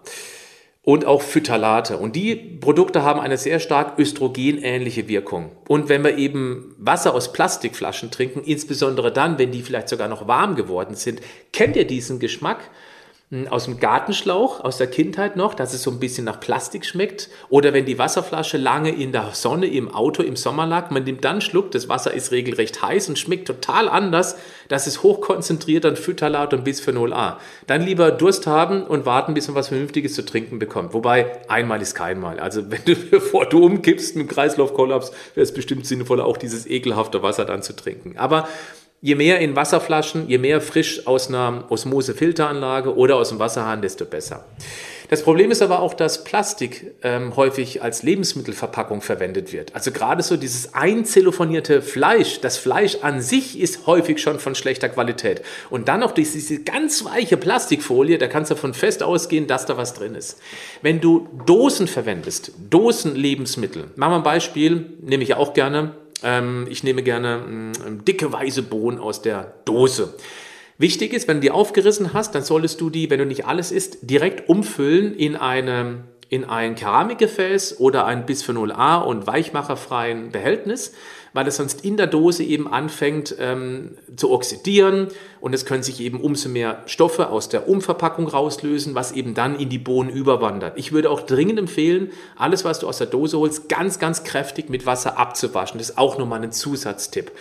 und 0.84 1.06
auch 1.06 1.22
Phthalate. 1.22 2.00
Und 2.00 2.18
die 2.18 2.36
Produkte 2.36 3.04
haben 3.04 3.22
eine 3.22 3.38
sehr 3.38 3.62
stark 3.62 3.98
östrogenähnliche 3.98 5.08
Wirkung. 5.08 5.52
Und 5.70 5.88
wenn 5.88 6.04
wir 6.04 6.18
eben 6.18 6.76
Wasser 6.80 7.14
aus 7.14 7.32
Plastikflaschen 7.32 8.12
trinken, 8.12 8.44
insbesondere 8.44 9.14
dann, 9.14 9.40
wenn 9.40 9.52
die 9.52 9.62
vielleicht 9.62 9.88
sogar 9.88 10.10
noch 10.10 10.28
warm 10.28 10.56
geworden 10.56 10.96
sind, 10.96 11.22
kennt 11.54 11.78
ihr 11.78 11.88
diesen 11.88 12.20
Geschmack? 12.20 12.60
Hm, 13.30 13.50
aus 13.50 13.66
dem 13.66 13.78
Gartenschlauch 13.78 14.62
aus 14.62 14.78
der 14.78 14.88
Kindheit 14.88 15.36
noch, 15.36 15.54
dass 15.54 15.74
es 15.74 15.84
so 15.84 15.92
ein 15.92 16.00
bisschen 16.00 16.24
nach 16.24 16.40
Plastik 16.40 16.86
schmeckt. 16.86 17.30
Oder 17.50 17.74
wenn 17.74 17.86
die 17.86 18.00
Wasserflasche 18.00 18.56
lange 18.56 18.90
in 18.90 19.12
der 19.12 19.32
Sonne 19.34 19.68
im 19.68 19.94
Auto 19.94 20.24
im 20.24 20.38
Sommer 20.38 20.66
lag, 20.66 20.92
man 20.92 21.04
nimmt 21.04 21.26
dann 21.26 21.32
einen 21.34 21.42
Schluck, 21.42 21.72
das 21.72 21.90
Wasser 21.90 22.14
ist 22.14 22.32
regelrecht 22.32 22.82
heiß 22.82 23.10
und 23.10 23.20
schmeckt 23.20 23.46
total 23.48 23.90
anders. 23.90 24.38
Das 24.70 24.88
ist 24.88 25.04
hochkonzentriert 25.04 25.86
an 25.86 25.98
Phytalat 25.98 26.54
und 26.54 26.64
Bisphenol 26.64 27.12
A. 27.12 27.38
Dann 27.68 27.82
lieber 27.82 28.12
Durst 28.12 28.48
haben 28.48 28.84
und 28.84 29.06
warten, 29.06 29.34
bis 29.34 29.50
man 29.50 29.56
was 29.56 29.68
Vernünftiges 29.68 30.14
zu 30.14 30.24
trinken 30.24 30.58
bekommt. 30.58 30.94
Wobei, 30.94 31.42
einmal 31.50 31.82
ist 31.82 31.96
kein 31.96 32.22
Mal. 32.22 32.40
Also 32.40 32.62
wenn 32.72 32.86
du, 32.86 32.96
bevor 32.96 33.46
du 33.46 33.66
umkippst 33.66 34.16
mit 34.16 34.30
Kreislaufkollaps, 34.30 35.12
wäre 35.36 35.44
es 35.44 35.54
bestimmt 35.54 35.86
sinnvoller, 35.86 36.24
auch 36.24 36.38
dieses 36.38 36.66
ekelhafte 36.66 37.22
Wasser 37.24 37.44
dann 37.44 37.62
zu 37.62 37.76
trinken. 37.76 38.18
Aber 38.18 38.48
Je 39.00 39.16
mehr 39.16 39.40
in 39.40 39.56
Wasserflaschen, 39.56 40.28
je 40.28 40.40
mehr 40.40 40.60
frisch 40.60 41.06
aus 41.06 41.30
einer 41.30 41.66
Osmose-Filteranlage 41.70 42.96
oder 42.96 43.18
aus 43.18 43.30
dem 43.30 43.38
Wasserhahn, 43.38 43.82
desto 43.82 44.06
besser. 44.06 44.46
Das 45.10 45.24
Problem 45.24 45.52
ist 45.52 45.62
aber 45.62 45.80
auch, 45.80 45.94
dass 45.94 46.26
Plastik 46.26 46.94
ähm, 47.02 47.38
häufig 47.38 47.82
als 47.82 48.04
Lebensmittelverpackung 48.04 49.02
verwendet 49.02 49.54
wird. 49.54 49.74
Also 49.74 49.92
gerade 49.92 50.22
so 50.22 50.36
dieses 50.36 50.74
einzelofonierte 50.74 51.82
Fleisch, 51.82 52.42
das 52.42 52.58
Fleisch 52.58 52.98
an 53.04 53.22
sich 53.22 53.58
ist 53.58 53.88
häufig 53.88 54.22
schon 54.22 54.40
von 54.40 54.54
schlechter 54.54 54.90
Qualität. 54.90 55.42
Und 55.70 55.88
dann 55.88 56.02
noch 56.02 56.12
diese 56.12 56.62
ganz 56.64 57.06
weiche 57.06 57.38
Plastikfolie, 57.38 58.18
da 58.18 58.28
kannst 58.28 58.52
du 58.52 58.56
davon 58.56 58.74
fest 58.74 59.02
ausgehen, 59.02 59.48
dass 59.48 59.66
da 59.66 59.78
was 59.78 59.94
drin 59.94 60.14
ist. 60.14 60.40
Wenn 60.82 61.00
du 61.00 61.30
Dosen 61.46 61.88
verwendest, 61.88 62.52
Dosenlebensmittel, 62.70 63.86
machen 63.96 64.12
wir 64.12 64.18
ein 64.18 64.24
Beispiel, 64.24 64.88
nehme 65.02 65.24
ich 65.24 65.36
auch 65.36 65.54
gerne, 65.54 65.96
ähm, 66.24 66.68
ich 66.70 66.84
nehme 66.84 67.04
gerne 67.04 67.44
ähm, 67.48 68.06
dicke 68.06 68.32
weiße 68.32 68.64
Bohnen 68.64 69.00
aus 69.00 69.22
der 69.22 69.54
Dose. 69.66 70.16
Wichtig 70.78 71.14
ist, 71.14 71.28
wenn 71.28 71.38
du 71.38 71.42
die 71.42 71.52
aufgerissen 71.52 72.14
hast, 72.14 72.36
dann 72.36 72.44
solltest 72.44 72.80
du 72.82 72.90
die, 72.90 73.10
wenn 73.10 73.20
du 73.20 73.26
nicht 73.26 73.46
alles 73.46 73.72
isst, 73.72 73.98
direkt 74.02 74.48
umfüllen 74.48 75.16
in 75.16 75.36
eine 75.36 76.04
in 76.30 76.46
ein 76.46 76.76
Keramikgefäß 76.76 77.80
oder 77.80 78.06
ein 78.06 78.26
Bisphenol 78.26 78.72
A 78.72 78.98
und 78.98 79.28
weichmacherfreien 79.28 80.32
Behältnis 80.32 80.94
weil 81.38 81.48
es 81.48 81.58
sonst 81.58 81.86
in 81.86 81.98
der 81.98 82.08
Dose 82.08 82.44
eben 82.44 82.68
anfängt 82.68 83.36
ähm, 83.38 83.92
zu 84.16 84.32
oxidieren 84.32 85.10
und 85.40 85.54
es 85.54 85.68
können 85.68 85.84
sich 85.84 86.02
eben 86.02 86.20
umso 86.20 86.50
mehr 86.50 86.82
Stoffe 86.88 87.30
aus 87.30 87.48
der 87.48 87.70
Umverpackung 87.70 88.28
rauslösen, 88.28 88.96
was 88.96 89.12
eben 89.12 89.36
dann 89.36 89.60
in 89.60 89.70
die 89.70 89.78
Bohnen 89.78 90.10
überwandert. 90.10 90.80
Ich 90.80 90.94
würde 90.94 91.12
auch 91.12 91.22
dringend 91.22 91.60
empfehlen, 91.60 92.10
alles, 92.38 92.66
was 92.66 92.80
du 92.80 92.88
aus 92.88 92.98
der 92.98 93.06
Dose 93.06 93.38
holst, 93.38 93.70
ganz, 93.70 94.00
ganz 94.00 94.24
kräftig 94.24 94.70
mit 94.70 94.88
Wasser 94.88 95.20
abzuwaschen. 95.20 95.78
Das 95.78 95.92
ist 95.92 95.98
auch 96.00 96.18
nochmal 96.18 96.42
ein 96.42 96.52
Zusatztipp. 96.52 97.32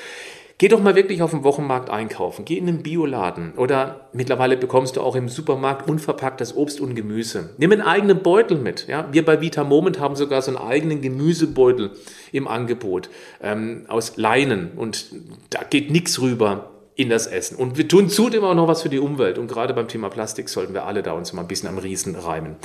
Geh 0.59 0.69
doch 0.69 0.83
mal 0.83 0.95
wirklich 0.95 1.21
auf 1.21 1.33
dem 1.33 1.45
Wochenmarkt 1.45 1.90
einkaufen. 1.90 2.47
Geh 2.47 2.57
in 2.57 2.66
einen 2.66 2.83
Bioladen 2.83 3.53
oder 3.57 4.09
mittlerweile 4.14 4.57
bekommst 4.57 4.97
du 4.97 5.03
auch 5.03 5.14
im 5.14 5.29
Supermarkt 5.29 5.87
unverpacktes 5.87 6.57
Obst 6.57 6.81
und 6.81 6.95
Gemüse. 6.95 7.51
Nimm 7.59 7.73
einen 7.73 7.83
eigenen 7.83 8.23
Beutel 8.23 8.57
mit. 8.57 8.87
Ja? 8.88 9.09
Wir 9.12 9.23
bei 9.23 9.42
Vita 9.42 9.64
Moment 9.64 10.01
haben 10.01 10.16
sogar 10.16 10.40
so 10.40 10.57
einen 10.57 10.66
eigenen 10.66 11.03
Gemüsebeutel 11.03 11.90
im 12.33 12.49
Angebot 12.49 13.11
ähm, 13.42 13.85
aus 13.88 14.16
Leinen 14.16 14.71
und 14.77 15.07
da 15.51 15.61
geht 15.62 15.90
nichts 15.90 16.23
rüber 16.23 16.71
in 16.95 17.11
das 17.11 17.27
Essen. 17.27 17.57
Und 17.57 17.77
wir 17.77 17.87
tun 17.87 18.09
zudem 18.09 18.42
auch 18.42 18.55
noch 18.55 18.66
was 18.66 18.81
für 18.81 18.88
die 18.88 18.99
Umwelt. 18.99 19.37
Und 19.37 19.49
gerade 19.49 19.75
beim 19.75 19.88
Thema 19.88 20.09
Plastik 20.09 20.49
sollten 20.49 20.73
wir 20.73 20.87
alle 20.87 21.03
da 21.03 21.12
uns 21.12 21.35
mal 21.35 21.42
ein 21.42 21.49
bisschen 21.49 21.69
am 21.69 21.77
Riesen 21.77 22.16
reimen. 22.16 22.57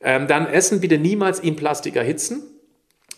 Ähm, 0.00 0.26
dann 0.26 0.46
Essen 0.46 0.80
bitte 0.80 0.98
niemals 0.98 1.38
in 1.38 1.54
Plastik 1.54 1.94
erhitzen. 1.94 2.42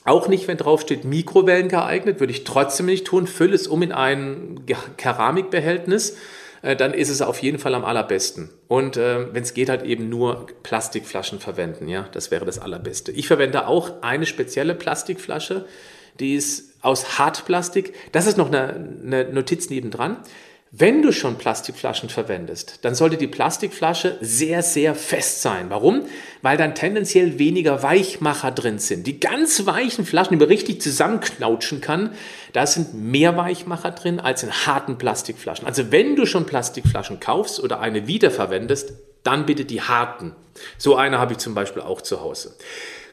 Auch 0.04 0.28
nicht, 0.28 0.48
wenn 0.48 0.56
draufsteht 0.56 1.04
Mikrowellen 1.04 1.68
geeignet, 1.68 2.18
würde 2.20 2.32
ich 2.32 2.44
trotzdem 2.44 2.86
nicht 2.86 3.06
tun. 3.06 3.26
Fülle 3.26 3.54
es 3.54 3.68
um 3.68 3.82
in 3.82 3.92
ein 3.92 4.64
Keramikbehältnis, 4.96 6.16
äh, 6.62 6.74
dann 6.74 6.92
ist 6.92 7.08
es 7.08 7.22
auf 7.22 7.40
jeden 7.40 7.58
Fall 7.58 7.74
am 7.74 7.84
allerbesten. 7.84 8.50
Und 8.66 8.96
äh, 8.96 9.32
wenn 9.32 9.42
es 9.42 9.54
geht, 9.54 9.68
halt 9.68 9.84
eben 9.84 10.08
nur 10.08 10.46
Plastikflaschen 10.62 11.38
verwenden. 11.38 11.88
Ja, 11.88 12.08
das 12.12 12.30
wäre 12.30 12.44
das 12.44 12.58
Allerbeste. 12.58 13.12
Ich 13.12 13.28
verwende 13.28 13.68
auch 13.68 14.02
eine 14.02 14.26
spezielle 14.26 14.74
Plastikflasche, 14.74 15.66
die 16.18 16.34
ist 16.34 16.74
aus 16.82 17.18
Hartplastik. 17.18 17.94
Das 18.10 18.26
ist 18.26 18.36
noch 18.36 18.48
eine, 18.48 18.96
eine 19.04 19.24
Notiz 19.32 19.70
nebendran. 19.70 20.18
Wenn 20.74 21.02
du 21.02 21.12
schon 21.12 21.36
Plastikflaschen 21.36 22.08
verwendest, 22.08 22.78
dann 22.80 22.94
sollte 22.94 23.18
die 23.18 23.26
Plastikflasche 23.26 24.16
sehr, 24.22 24.62
sehr 24.62 24.94
fest 24.94 25.42
sein. 25.42 25.66
Warum? 25.68 26.06
Weil 26.40 26.56
dann 26.56 26.74
tendenziell 26.74 27.38
weniger 27.38 27.82
Weichmacher 27.82 28.52
drin 28.52 28.78
sind. 28.78 29.06
Die 29.06 29.20
ganz 29.20 29.66
weichen 29.66 30.06
Flaschen, 30.06 30.32
die 30.32 30.38
man 30.38 30.48
richtig 30.48 30.80
zusammenknautschen 30.80 31.82
kann, 31.82 32.14
da 32.54 32.66
sind 32.66 32.94
mehr 32.94 33.36
Weichmacher 33.36 33.90
drin 33.90 34.18
als 34.18 34.44
in 34.44 34.50
harten 34.50 34.96
Plastikflaschen. 34.96 35.66
Also 35.66 35.92
wenn 35.92 36.16
du 36.16 36.24
schon 36.24 36.46
Plastikflaschen 36.46 37.20
kaufst 37.20 37.60
oder 37.60 37.80
eine 37.80 38.06
wiederverwendest, 38.06 38.94
dann 39.24 39.44
bitte 39.44 39.66
die 39.66 39.82
harten. 39.82 40.34
So 40.78 40.96
eine 40.96 41.18
habe 41.18 41.32
ich 41.32 41.38
zum 41.38 41.54
Beispiel 41.54 41.82
auch 41.82 42.00
zu 42.00 42.22
Hause. 42.22 42.56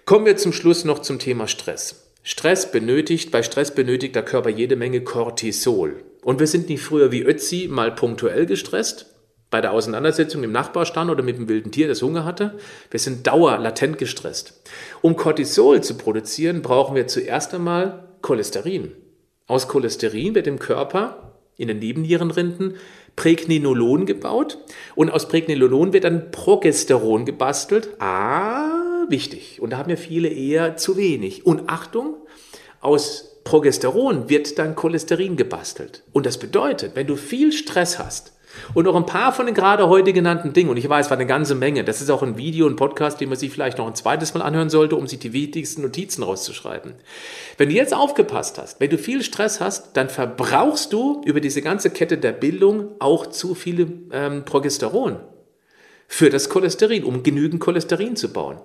Kommen 0.06 0.26
wir 0.26 0.38
zum 0.38 0.54
Schluss 0.54 0.86
noch 0.86 1.00
zum 1.00 1.20
Thema 1.20 1.50
Stress. 1.50 2.06
Stress 2.24 2.72
benötigt, 2.72 3.32
bei 3.32 3.44
Stress 3.44 3.76
benötigt 3.76 4.16
der 4.16 4.24
Körper 4.24 4.50
jede 4.50 4.78
Menge 4.78 5.02
Cortisol. 5.02 6.06
Und 6.24 6.40
wir 6.40 6.48
sind 6.48 6.70
nicht 6.70 6.84
früher 6.84 7.12
wie 7.12 7.24
Ötzi 7.24 7.68
mal 7.70 7.92
punktuell 7.92 8.46
gestresst, 8.46 9.08
bei 9.50 9.62
der 9.62 9.74
Auseinandersetzung 9.74 10.44
im 10.44 10.52
Nachbarstand 10.52 11.10
oder 11.10 11.24
mit 11.24 11.38
einem 11.38 11.50
wilden 11.50 11.72
Tier, 11.72 11.88
das 11.88 12.02
Hunger 12.02 12.24
hatte. 12.24 12.60
Wir 12.92 13.00
sind 13.00 13.26
dauerlatent 13.26 13.98
gestresst. 13.98 14.62
Um 15.02 15.16
Cortisol 15.16 15.82
zu 15.82 15.96
produzieren, 15.96 16.62
brauchen 16.62 16.96
wir 16.96 17.08
zuerst 17.08 17.54
einmal 17.54 18.10
Cholesterin. 18.22 18.92
Aus 19.48 19.68
Cholesterin 19.68 20.36
wird 20.36 20.46
im 20.46 20.60
Körper 20.60 21.34
in 21.58 21.68
den 21.68 21.80
Nebennierenrinden 21.80 22.76
Pregnenolon 23.16 24.06
gebaut 24.06 24.60
und 24.96 25.10
aus 25.10 25.28
Pregnenolon 25.28 25.94
wird 25.94 26.04
dann 26.04 26.32
Progesteron 26.32 27.26
gebastelt. 27.26 27.90
Ah, 28.00 29.06
wichtig. 29.10 29.60
Und 29.62 29.72
da 29.72 29.78
haben 29.78 29.90
ja 29.90 29.96
viele 29.96 30.30
eher 30.30 30.78
zu 30.78 30.96
wenig. 30.96 31.46
Und 31.46 31.70
Achtung, 31.70 32.16
aus 32.80 33.29
Progesteron 33.44 34.30
wird 34.30 34.60
dann 34.60 34.76
Cholesterin 34.76 35.38
gebastelt. 35.38 36.04
Und 36.12 36.26
das 36.26 36.38
bedeutet, 36.38 36.96
wenn 36.96 37.08
du 37.08 37.16
viel 37.16 37.52
Stress 37.52 38.00
hast, 38.00 38.34
und 38.74 38.86
noch 38.86 38.96
ein 38.96 39.06
paar 39.06 39.32
von 39.32 39.46
den 39.46 39.56
gerade 39.56 39.88
heute 39.90 40.14
genannten 40.14 40.54
Dingen, 40.54 40.70
und 40.70 40.78
ich 40.78 40.90
weiß, 40.90 41.10
war 41.10 41.18
eine 41.18 41.28
ganze 41.28 41.56
Menge, 41.56 41.84
das 41.84 42.02
ist 42.02 42.10
auch 42.10 42.24
ein 42.24 42.38
Video, 42.38 42.68
ein 42.68 42.76
Podcast, 42.76 43.22
den 43.22 43.30
man 43.30 43.38
sich 43.38 43.52
vielleicht 43.52 43.78
noch 43.78 43.88
ein 43.88 43.96
zweites 43.96 44.34
Mal 44.34 44.42
anhören 44.42 44.70
sollte, 44.70 44.96
um 44.96 45.08
sich 45.08 45.20
die 45.20 45.34
wichtigsten 45.34 45.82
Notizen 45.82 46.24
rauszuschreiben. 46.24 46.96
Wenn 47.58 47.70
du 47.70 47.76
jetzt 47.76 47.94
aufgepasst 47.94 48.58
hast, 48.58 48.80
wenn 48.80 48.90
du 48.90 48.98
viel 48.98 49.24
Stress 49.24 49.62
hast, 49.62 49.96
dann 49.96 50.10
verbrauchst 50.10 50.92
du 50.94 51.22
über 51.26 51.42
diese 51.42 51.62
ganze 51.62 51.90
Kette 51.92 52.18
der 52.18 52.32
Bildung 52.32 52.90
auch 53.00 53.28
zu 53.28 53.56
viel 53.56 54.08
ähm, 54.12 54.46
Progesteron 54.46 55.18
für 56.08 56.30
das 56.30 56.50
Cholesterin, 56.50 57.04
um 57.04 57.22
genügend 57.22 57.62
Cholesterin 57.62 58.16
zu 58.16 58.34
bauen. 58.34 58.58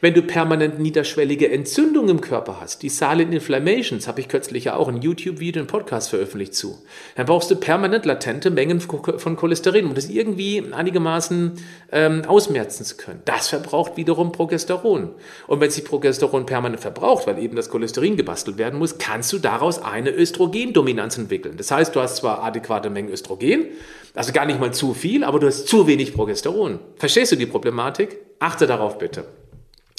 Wenn 0.00 0.14
du 0.14 0.22
permanent 0.22 0.78
niederschwellige 0.78 1.50
Entzündungen 1.50 2.10
im 2.10 2.20
Körper 2.20 2.60
hast, 2.60 2.82
die 2.82 2.88
Silent 2.88 3.32
Inflammations, 3.32 4.08
habe 4.08 4.20
ich 4.20 4.28
kürzlich 4.28 4.64
ja 4.64 4.76
auch 4.76 4.88
ein 4.88 5.02
YouTube-Video, 5.02 5.62
ein 5.62 5.66
Podcast 5.66 6.10
veröffentlicht 6.10 6.54
zu, 6.54 6.78
dann 7.16 7.26
brauchst 7.26 7.50
du 7.50 7.56
permanent 7.56 8.04
latente 8.04 8.50
Mengen 8.50 8.80
von 8.80 9.36
Cholesterin, 9.36 9.86
um 9.86 9.94
das 9.94 10.08
irgendwie 10.08 10.64
einigermaßen 10.72 11.52
ähm, 11.92 12.24
ausmerzen 12.26 12.84
zu 12.84 12.96
können. 12.96 13.22
Das 13.24 13.48
verbraucht 13.48 13.96
wiederum 13.96 14.32
Progesteron. 14.32 15.10
Und 15.46 15.60
wenn 15.60 15.70
sich 15.70 15.84
Progesteron 15.84 16.46
permanent 16.46 16.80
verbraucht, 16.80 17.26
weil 17.26 17.38
eben 17.38 17.56
das 17.56 17.68
Cholesterin 17.68 18.16
gebastelt 18.16 18.58
werden 18.58 18.78
muss, 18.78 18.98
kannst 18.98 19.32
du 19.32 19.38
daraus 19.38 19.82
eine 19.82 20.10
Östrogendominanz 20.10 21.18
entwickeln. 21.18 21.56
Das 21.56 21.70
heißt, 21.70 21.94
du 21.94 22.00
hast 22.00 22.16
zwar 22.16 22.42
adäquate 22.42 22.90
Mengen 22.90 23.10
Östrogen, 23.10 23.66
also 24.14 24.32
gar 24.32 24.46
nicht 24.46 24.60
mal 24.60 24.72
zu 24.72 24.94
viel, 24.94 25.24
aber 25.24 25.40
du 25.40 25.46
hast 25.46 25.66
zu 25.66 25.86
wenig 25.86 26.14
Progesteron. 26.14 26.80
Verstehst 26.96 27.32
du 27.32 27.36
die 27.36 27.46
Problematik? 27.46 28.18
Achte 28.38 28.66
darauf 28.66 28.98
bitte. 28.98 29.24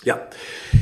Ja, 0.04 0.20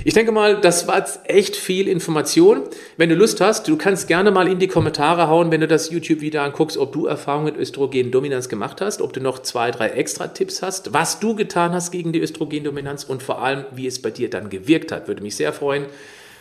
ich 0.03 0.15
denke 0.15 0.31
mal, 0.31 0.59
das 0.59 0.87
war 0.87 0.97
jetzt 0.97 1.19
echt 1.25 1.55
viel 1.55 1.87
Information. 1.87 2.63
Wenn 2.97 3.09
du 3.09 3.15
Lust 3.15 3.39
hast, 3.39 3.67
du 3.67 3.77
kannst 3.77 4.07
gerne 4.07 4.31
mal 4.31 4.47
in 4.47 4.57
die 4.57 4.67
Kommentare 4.67 5.27
hauen, 5.27 5.51
wenn 5.51 5.61
du 5.61 5.67
das 5.67 5.91
YouTube-Video 5.91 6.41
anguckst, 6.41 6.77
ob 6.77 6.91
du 6.91 7.05
Erfahrungen 7.05 7.45
mit 7.45 7.57
Östrogendominanz 7.57 8.49
gemacht 8.49 8.81
hast, 8.81 9.01
ob 9.01 9.13
du 9.13 9.21
noch 9.21 9.39
zwei, 9.39 9.69
drei 9.69 9.89
extra 9.89 10.27
Tipps 10.27 10.63
hast, 10.63 10.93
was 10.93 11.19
du 11.19 11.35
getan 11.35 11.73
hast 11.73 11.91
gegen 11.91 12.11
die 12.13 12.19
Östrogendominanz 12.19 13.03
und 13.03 13.21
vor 13.21 13.43
allem, 13.43 13.65
wie 13.75 13.85
es 13.85 14.01
bei 14.01 14.09
dir 14.09 14.29
dann 14.29 14.49
gewirkt 14.49 14.91
hat. 14.91 15.07
Würde 15.07 15.21
mich 15.21 15.35
sehr 15.35 15.53
freuen. 15.53 15.85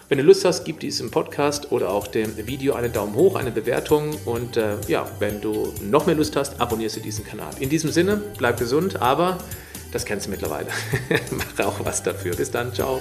Wenn 0.09 0.19
du 0.19 0.25
Lust 0.25 0.45
hast, 0.45 0.65
gib 0.65 0.81
diesem 0.81 1.11
Podcast 1.11 1.71
oder 1.71 1.91
auch 1.91 2.09
dem 2.09 2.35
Video 2.49 2.75
einen 2.75 2.93
Daumen 2.93 3.15
hoch, 3.15 3.37
eine 3.37 3.53
Bewertung 3.53 4.11
und 4.25 4.57
äh, 4.57 4.77
ja, 4.89 5.07
wenn 5.21 5.41
du 5.41 5.73
noch 5.83 6.07
mehr 6.07 6.17
Lust 6.17 6.35
hast, 6.35 6.61
abonnierst 6.61 6.97
du 6.97 7.01
diesen 7.01 7.25
Kanal. 7.25 7.53
In 7.61 7.69
diesem 7.69 7.91
Sinne, 7.91 8.21
bleib 8.37 8.59
gesund, 8.59 9.01
aber 9.01 9.39
das 9.93 10.05
kennst 10.05 10.27
du 10.27 10.31
mittlerweile. 10.31 10.69
Mach 11.31 11.67
auch 11.67 11.85
was 11.85 12.03
dafür. 12.03 12.35
Bis 12.37 12.51
dann, 12.51 12.73
ciao. 12.73 13.01